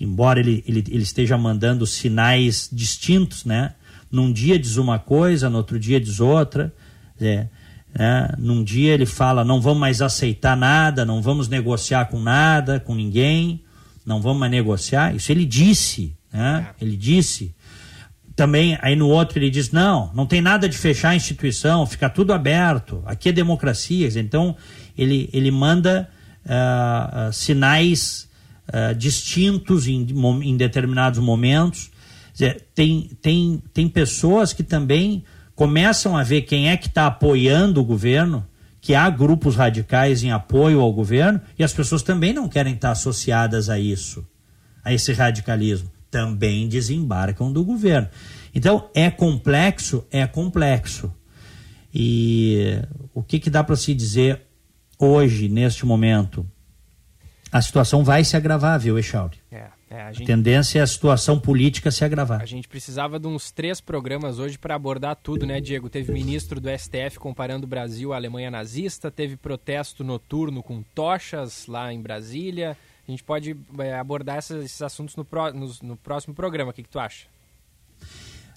[0.00, 3.74] embora ele, ele, ele esteja mandando sinais distintos, né?
[4.10, 6.72] Num dia diz uma coisa, no outro dia diz outra.
[7.20, 7.46] É,
[7.94, 12.80] é, num dia ele fala: não vamos mais aceitar nada, não vamos negociar com nada,
[12.80, 13.62] com ninguém,
[14.04, 15.14] não vamos mais negociar.
[15.14, 16.68] Isso ele disse, né?
[16.80, 16.84] É.
[16.84, 17.54] Ele disse.
[18.36, 22.08] Também, aí no outro ele diz: não, não tem nada de fechar a instituição, fica
[22.08, 24.08] tudo aberto, aqui é democracia.
[24.20, 24.56] Então,
[24.96, 26.08] ele, ele manda
[26.44, 28.27] uh, sinais
[28.68, 30.06] uh, distintos em,
[30.42, 31.90] em determinados momentos.
[32.32, 37.80] Dizer, tem, tem, tem pessoas que também começam a ver quem é que está apoiando
[37.80, 38.46] o governo,
[38.80, 42.92] que há grupos radicais em apoio ao governo, e as pessoas também não querem estar
[42.92, 44.24] associadas a isso,
[44.84, 45.90] a esse radicalismo.
[46.10, 48.08] Também desembarcam do governo.
[48.54, 50.06] Então, é complexo?
[50.10, 51.12] É complexo.
[51.92, 52.80] E
[53.12, 54.42] o que, que dá para se dizer
[54.98, 56.46] hoje, neste momento?
[57.50, 59.38] A situação vai se agravar, viu, Echauri?
[59.50, 59.68] É.
[59.90, 60.24] É, a, gente...
[60.24, 62.42] a, tendência é a situação política se agravar.
[62.42, 65.88] A gente precisava de uns três programas hoje para abordar tudo, né, Diego?
[65.88, 71.66] Teve ministro do STF comparando o Brasil à Alemanha nazista, teve protesto noturno com tochas
[71.66, 72.76] lá em Brasília.
[73.06, 76.70] A gente pode é, abordar esses, esses assuntos no, pro, no, no, próximo programa.
[76.70, 77.24] O que, que tu acha?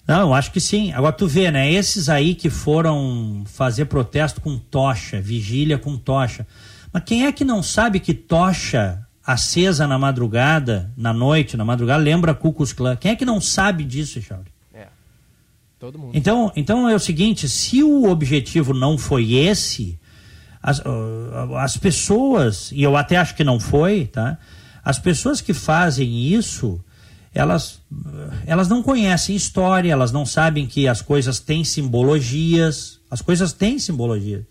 [0.06, 0.92] Não, eu acho que sim.
[0.92, 1.72] Agora tu vê, né?
[1.72, 6.46] Esses aí que foram fazer protesto com tocha, vigília com tocha.
[6.92, 12.02] Mas quem é que não sabe que tocha acesa na madrugada, na noite, na madrugada,
[12.02, 12.96] lembra Cucus Clã.
[12.96, 14.50] Quem é que não sabe disso, Chauri?
[14.74, 14.88] É.
[15.78, 16.12] Todo mundo.
[16.14, 19.98] Então, então é o seguinte, se o objetivo não foi esse,
[20.62, 20.82] as,
[21.58, 24.38] as pessoas, e eu até acho que não foi, tá?
[24.84, 26.84] As pessoas que fazem isso,
[27.32, 27.80] elas,
[28.44, 33.78] elas não conhecem história, elas não sabem que as coisas têm simbologias, as coisas têm
[33.78, 34.44] simbologia.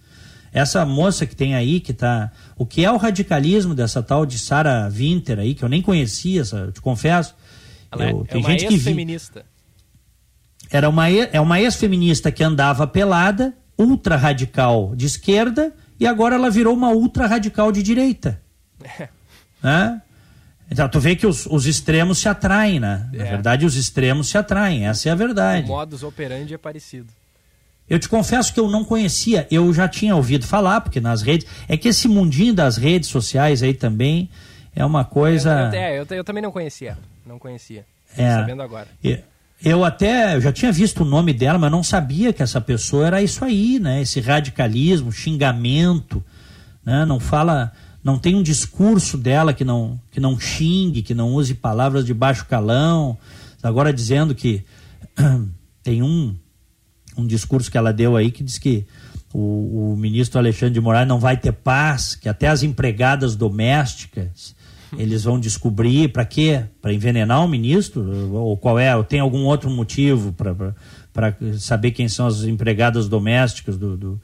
[0.53, 2.31] Essa moça que tem aí, que tá.
[2.57, 6.43] O que é o radicalismo dessa tal de Sara Winter aí, que eu nem conhecia,
[6.51, 7.33] eu te confesso.
[7.91, 9.45] Ela eu, é, é uma ex-feminista.
[10.69, 16.49] Era uma, é uma ex-feminista que andava pelada, ultra radical de esquerda, e agora ela
[16.49, 18.41] virou uma ultra radical de direita.
[19.63, 19.67] É.
[19.67, 20.01] Né?
[20.71, 23.07] Então, tu vê que os, os extremos se atraem, né?
[23.13, 23.17] É.
[23.19, 25.65] Na verdade, os extremos se atraem, essa é a verdade.
[25.65, 27.13] O modus operandi é parecido.
[27.91, 31.45] Eu te confesso que eu não conhecia, eu já tinha ouvido falar, porque nas redes.
[31.67, 34.29] É que esse mundinho das redes sociais aí também
[34.73, 35.69] é uma coisa.
[35.73, 36.97] Eu, eu, eu, eu também não conhecia.
[37.25, 37.85] Não conhecia.
[38.17, 38.87] É, sabendo agora.
[39.61, 43.07] Eu até eu já tinha visto o nome dela, mas não sabia que essa pessoa
[43.07, 44.01] era isso aí, né?
[44.01, 46.23] Esse radicalismo, xingamento,
[46.85, 47.03] né?
[47.03, 51.53] Não fala, não tem um discurso dela que não que não xingue, que não use
[51.55, 53.17] palavras de baixo calão.
[53.61, 54.63] Agora dizendo que
[55.83, 56.33] tem um
[57.17, 58.85] um discurso que ela deu aí que diz que
[59.33, 64.55] o, o, ministro Alexandre de Moraes não vai ter paz, que até as empregadas domésticas
[64.97, 66.65] eles vão descobrir para quê?
[66.81, 68.33] Para envenenar o ministro?
[68.33, 68.95] Ou qual é?
[68.95, 74.21] Ou tem algum outro motivo para saber quem são as empregadas domésticas do, do,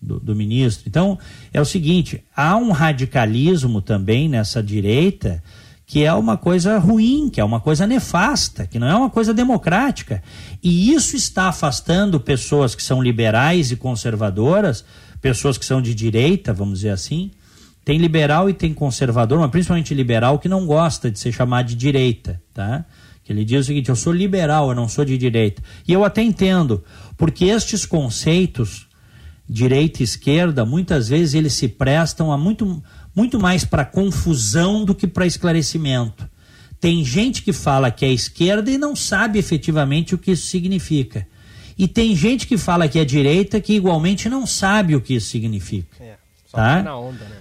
[0.00, 0.84] do, do ministro?
[0.88, 1.18] Então,
[1.52, 5.40] é o seguinte: há um radicalismo também nessa direita
[5.92, 9.34] que é uma coisa ruim, que é uma coisa nefasta, que não é uma coisa
[9.34, 10.22] democrática.
[10.62, 14.86] E isso está afastando pessoas que são liberais e conservadoras,
[15.20, 17.30] pessoas que são de direita, vamos dizer assim.
[17.84, 21.74] Tem liberal e tem conservador, mas principalmente liberal que não gosta de ser chamado de
[21.74, 22.86] direita, tá?
[23.22, 25.62] Que ele diz o seguinte: eu sou liberal, eu não sou de direita.
[25.86, 26.82] E eu até entendo,
[27.18, 28.88] porque estes conceitos
[29.46, 32.82] direita e esquerda, muitas vezes eles se prestam a muito
[33.14, 36.28] muito mais para confusão do que para esclarecimento.
[36.80, 41.26] Tem gente que fala que é esquerda e não sabe efetivamente o que isso significa.
[41.78, 45.28] E tem gente que fala que é direita que igualmente não sabe o que isso
[45.28, 45.96] significa.
[46.02, 46.74] É, só tá?
[46.74, 47.36] vai na onda, né?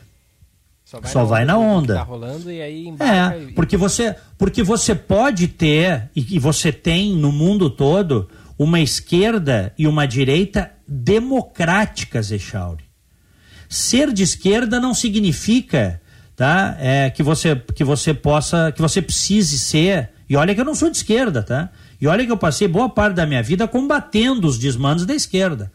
[0.85, 1.95] Só vai, só na, vai onda, na onda.
[1.95, 3.53] Tá rolando e aí É, e...
[3.53, 9.73] porque você, porque você pode ter e, e você tem no mundo todo uma esquerda
[9.77, 12.83] e uma direita democráticas, Echauri.
[13.71, 16.01] Ser de esquerda não significa
[16.41, 16.75] tá?
[16.79, 20.09] É, que, você, que você possa, que você precise ser.
[20.27, 21.69] E olha que eu não sou de esquerda, tá?
[22.01, 25.71] E olha que eu passei boa parte da minha vida combatendo os desmandos da esquerda.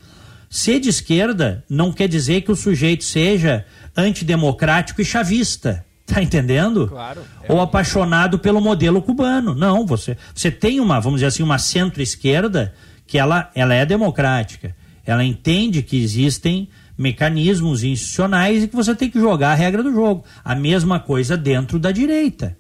[0.51, 3.65] Ser de esquerda não quer dizer que o sujeito seja
[3.97, 5.85] antidemocrático e chavista.
[6.05, 6.87] Tá entendendo?
[6.87, 7.21] Claro.
[7.49, 9.55] Ou apaixonado pelo modelo cubano.
[9.55, 12.73] Não, você, você tem uma, vamos dizer assim, uma centro-esquerda
[13.07, 14.75] que ela, ela é democrática.
[15.05, 19.93] Ela entende que existem mecanismos institucionais e que você tem que jogar a regra do
[19.93, 20.25] jogo.
[20.45, 22.57] A mesma coisa dentro da direita.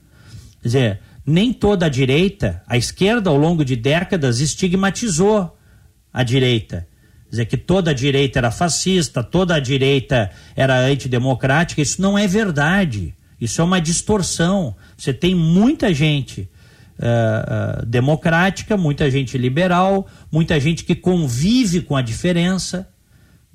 [0.62, 5.56] Quer dizer, Nem toda a direita, a esquerda ao longo de décadas estigmatizou
[6.12, 6.86] a direita.
[7.28, 12.28] Dizer que toda a direita era fascista, toda a direita era antidemocrática, isso não é
[12.28, 13.12] verdade.
[13.40, 14.76] Isso é uma distorção.
[14.96, 16.48] Você tem muita gente
[16.98, 22.88] uh, uh, democrática, muita gente liberal, muita gente que convive com a diferença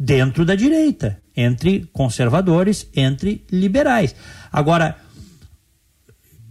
[0.04, 4.16] dentro da direita, entre conservadores, entre liberais.
[4.52, 4.98] Agora,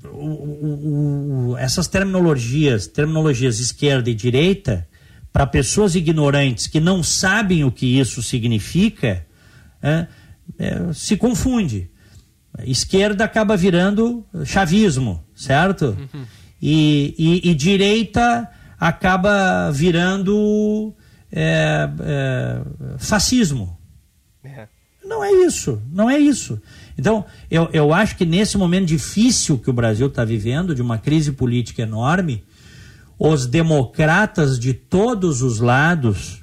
[0.05, 4.87] o, o, o, essas terminologias, terminologias esquerda e direita,
[5.33, 9.27] para pessoas ignorantes que não sabem o que isso significa,
[9.83, 10.07] é,
[10.57, 11.91] é, se confunde.
[12.65, 15.97] Esquerda acaba virando chavismo, certo?
[16.15, 16.25] Uhum.
[16.63, 18.49] E, e, e, direita
[18.79, 20.95] acaba virando
[21.33, 22.63] é, é,
[22.99, 23.79] fascismo.
[24.43, 24.67] É.
[25.05, 26.61] Não é isso, não é isso.
[26.97, 30.99] Então, eu, eu acho que nesse momento difícil que o Brasil está vivendo, de uma
[30.99, 32.45] crise política enorme,
[33.19, 36.43] os democratas de todos os lados,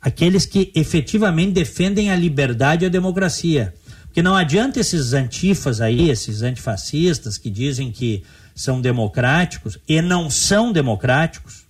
[0.00, 3.74] aqueles que efetivamente defendem a liberdade e a democracia.
[4.04, 8.22] Porque não adianta esses antifas aí, esses antifascistas que dizem que
[8.54, 11.67] são democráticos e não são democráticos,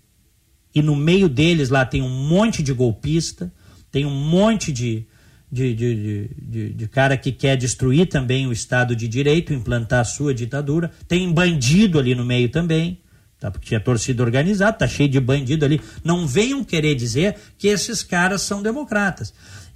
[0.79, 3.53] e no meio deles lá tem um monte de golpista,
[3.91, 5.05] tem um monte de,
[5.51, 10.05] de, de, de, de, cara que quer destruir também o Estado de Direito, implantar a
[10.05, 13.01] sua ditadura, tem bandido ali no meio também,
[13.41, 13.51] tá?
[13.51, 15.81] porque tinha torcida organizada, tá cheio de bandido ali.
[16.05, 19.35] Não venham querer dizer que esses caras são democratas.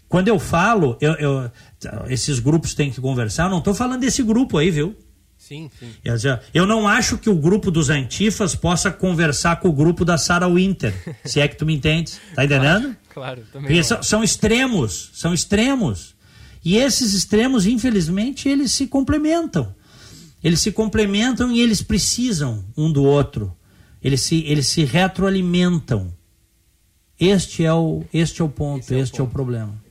[0.08, 1.50] Quando eu falo, eu, eu
[2.08, 4.94] esses grupos têm que conversar, eu não estou falando desse grupo aí, viu?
[5.52, 5.92] Sim, sim.
[6.54, 10.48] Eu não acho que o grupo dos antifas possa conversar com o grupo da Sarah
[10.48, 10.94] Winter,
[11.26, 12.14] se é que tu me entende.
[12.34, 12.96] Tá entendendo?
[13.12, 13.82] Claro, claro também.
[13.82, 16.14] São, são extremos, são extremos.
[16.64, 19.74] E esses extremos, infelizmente, eles se complementam.
[20.42, 23.54] Eles se complementam e eles precisam um do outro.
[24.02, 26.14] Eles se, eles se retroalimentam.
[27.20, 29.81] Este é o, este é o ponto, é este é o, é o problema.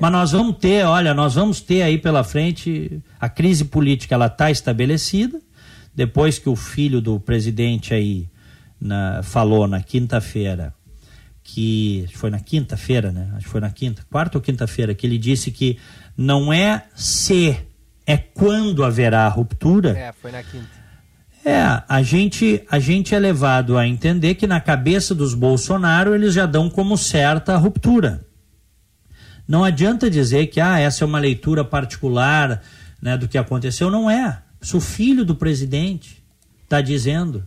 [0.00, 4.26] Mas nós vamos ter, olha, nós vamos ter aí pela frente a crise política, ela
[4.26, 5.40] está estabelecida.
[5.94, 8.28] Depois que o filho do presidente aí
[8.80, 10.74] na, falou na quinta-feira
[11.48, 13.28] que foi na quinta-feira, né?
[13.36, 15.78] Acho que foi na quinta, quarta ou quinta-feira que ele disse que
[16.16, 17.56] não é se,
[18.04, 19.96] é quando haverá a ruptura.
[19.96, 20.66] É, foi na quinta.
[21.44, 26.34] É, a gente, a gente é levado a entender que na cabeça dos Bolsonaro eles
[26.34, 28.25] já dão como certa a ruptura.
[29.46, 32.62] Não adianta dizer que ah, essa é uma leitura particular
[33.00, 33.90] né, do que aconteceu.
[33.90, 34.42] Não é.
[34.60, 36.24] Se o filho do presidente
[36.64, 37.46] está dizendo,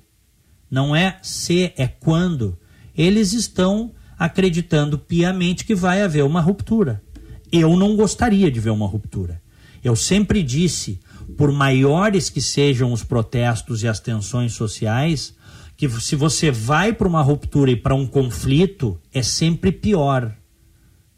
[0.72, 2.58] não é se, é quando.
[2.96, 7.02] Eles estão acreditando piamente que vai haver uma ruptura.
[7.52, 9.42] Eu não gostaria de ver uma ruptura.
[9.84, 11.00] Eu sempre disse,
[11.38, 15.34] por maiores que sejam os protestos e as tensões sociais,
[15.76, 20.36] que se você vai para uma ruptura e para um conflito, é sempre pior.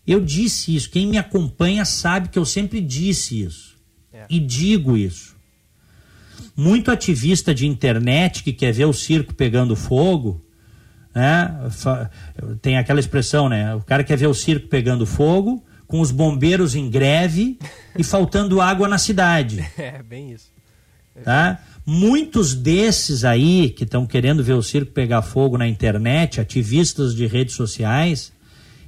[0.05, 0.89] Eu disse isso.
[0.89, 3.77] Quem me acompanha sabe que eu sempre disse isso.
[4.11, 4.25] É.
[4.29, 5.35] E digo isso.
[6.55, 10.43] Muito ativista de internet que quer ver o circo pegando fogo,
[11.13, 11.55] né?
[12.61, 13.73] Tem aquela expressão, né?
[13.75, 17.59] O cara quer ver o circo pegando fogo, com os bombeiros em greve
[17.97, 19.65] e faltando água na cidade.
[19.77, 20.49] É, bem isso.
[21.23, 21.59] Tá?
[21.85, 27.25] Muitos desses aí que estão querendo ver o circo pegar fogo na internet, ativistas de
[27.25, 28.31] redes sociais,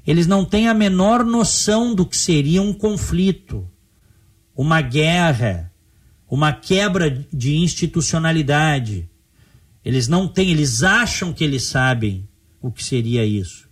[0.06, 3.70] eles não têm a menor noção do que seria um conflito,
[4.56, 5.72] uma guerra,
[6.30, 9.10] uma quebra de institucionalidade.
[9.84, 12.27] Eles não têm, eles acham que eles sabem
[12.61, 13.69] o que seria isso.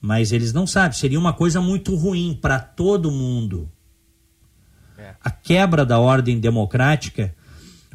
[0.00, 3.70] Mas eles não sabem, seria uma coisa muito ruim para todo mundo.
[4.96, 5.14] É.
[5.20, 7.34] A quebra da ordem democrática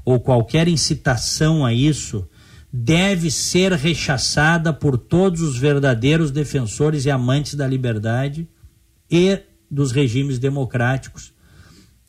[0.03, 2.27] ou qualquer incitação a isso
[2.71, 8.47] deve ser rechaçada por todos os verdadeiros defensores e amantes da liberdade
[9.09, 9.39] e
[9.69, 11.33] dos regimes democráticos,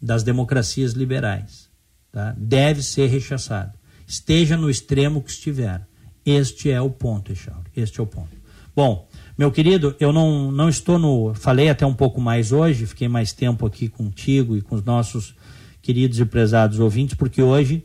[0.00, 1.68] das democracias liberais.
[2.12, 2.34] Tá?
[2.36, 3.72] Deve ser rechaçado.
[4.06, 5.86] Esteja no extremo que estiver.
[6.24, 7.70] Este é o ponto, Echauri.
[7.76, 8.36] Este é o ponto.
[8.74, 11.34] Bom, meu querido, eu não, não estou no.
[11.34, 15.34] Falei até um pouco mais hoje, fiquei mais tempo aqui contigo e com os nossos
[15.80, 17.84] queridos e prezados ouvintes, porque hoje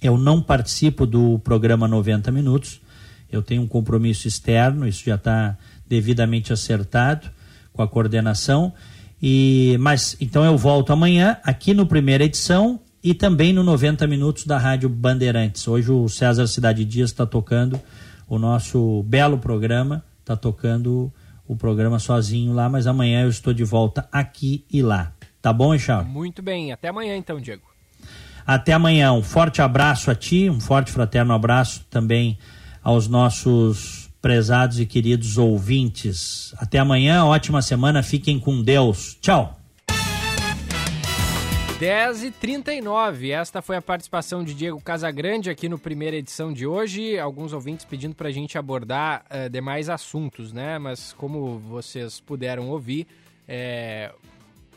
[0.00, 2.80] eu não participo do programa 90 Minutos.
[3.30, 5.56] Eu tenho um compromisso externo, isso já está
[5.86, 7.30] devidamente acertado
[7.72, 8.72] com a coordenação.
[9.22, 14.46] E, mas então eu volto amanhã aqui no primeira edição e também no 90 Minutos
[14.46, 15.66] da Rádio Bandeirantes.
[15.68, 17.80] Hoje o César Cidade Dias está tocando
[18.28, 21.12] o nosso belo programa, está tocando
[21.46, 25.12] o programa sozinho lá, mas amanhã eu estou de volta aqui e lá.
[25.42, 26.04] Tá bom, Echar?
[26.04, 27.69] Muito bem, até amanhã então, Diego.
[28.46, 29.12] Até amanhã.
[29.12, 32.38] Um forte abraço a ti, um forte fraterno abraço também
[32.82, 36.54] aos nossos prezados e queridos ouvintes.
[36.58, 39.16] Até amanhã, ótima semana, fiquem com Deus.
[39.20, 39.60] Tchau.
[41.80, 46.66] 10 e 39 esta foi a participação de Diego Casagrande aqui no primeira edição de
[46.66, 47.18] hoje.
[47.18, 50.78] Alguns ouvintes pedindo para a gente abordar uh, demais assuntos, né?
[50.78, 53.06] Mas como vocês puderam ouvir,
[53.48, 54.12] é,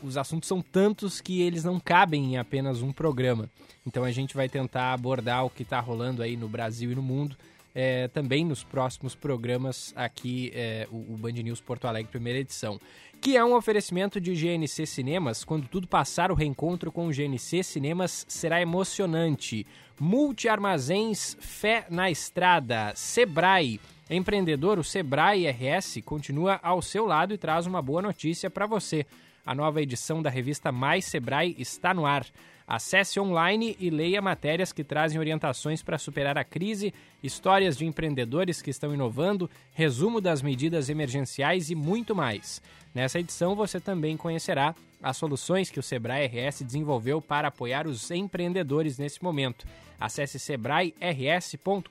[0.04, 3.50] os assuntos são tantos que eles não cabem em apenas um programa.
[3.86, 7.02] Então a gente vai tentar abordar o que está rolando aí no Brasil e no
[7.02, 7.36] mundo.
[7.76, 12.78] É, também nos próximos programas aqui, é, o, o Band News Porto Alegre, primeira edição
[13.24, 15.44] que é um oferecimento de GNC Cinemas.
[15.44, 19.66] Quando tudo passar, o reencontro com o GNC Cinemas será emocionante.
[19.98, 23.80] Multiarmazéns Fé na Estrada, Sebrae.
[24.10, 29.06] Empreendedor, o Sebrae RS continua ao seu lado e traz uma boa notícia para você.
[29.44, 32.26] A nova edição da revista Mais Sebrae está no ar.
[32.66, 38.62] Acesse online e leia matérias que trazem orientações para superar a crise, histórias de empreendedores
[38.62, 42.62] que estão inovando, resumo das medidas emergenciais e muito mais.
[42.94, 48.10] Nessa edição você também conhecerá as soluções que o Sebrae RS desenvolveu para apoiar os
[48.10, 49.66] empreendedores nesse momento.
[50.00, 51.88] Acesse sebrae-rs.com.br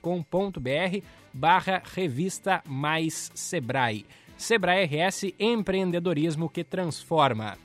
[1.32, 4.04] barra revista mais Sebrae.
[4.36, 7.56] Sebrae RS Empreendedorismo que transforma.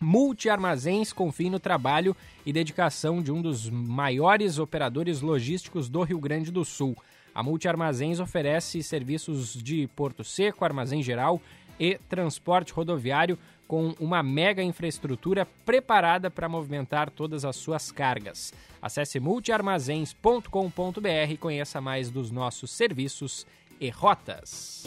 [0.00, 2.16] Multiarmazéns confia no trabalho
[2.46, 6.96] e dedicação de um dos maiores operadores logísticos do Rio Grande do Sul.
[7.34, 11.40] A Multiarmazéns oferece serviços de Porto Seco, Armazém Geral,
[11.78, 18.52] e transporte rodoviário com uma mega infraestrutura preparada para movimentar todas as suas cargas.
[18.80, 23.46] Acesse multiarmazéns.com.br e conheça mais dos nossos serviços
[23.80, 24.86] e rotas.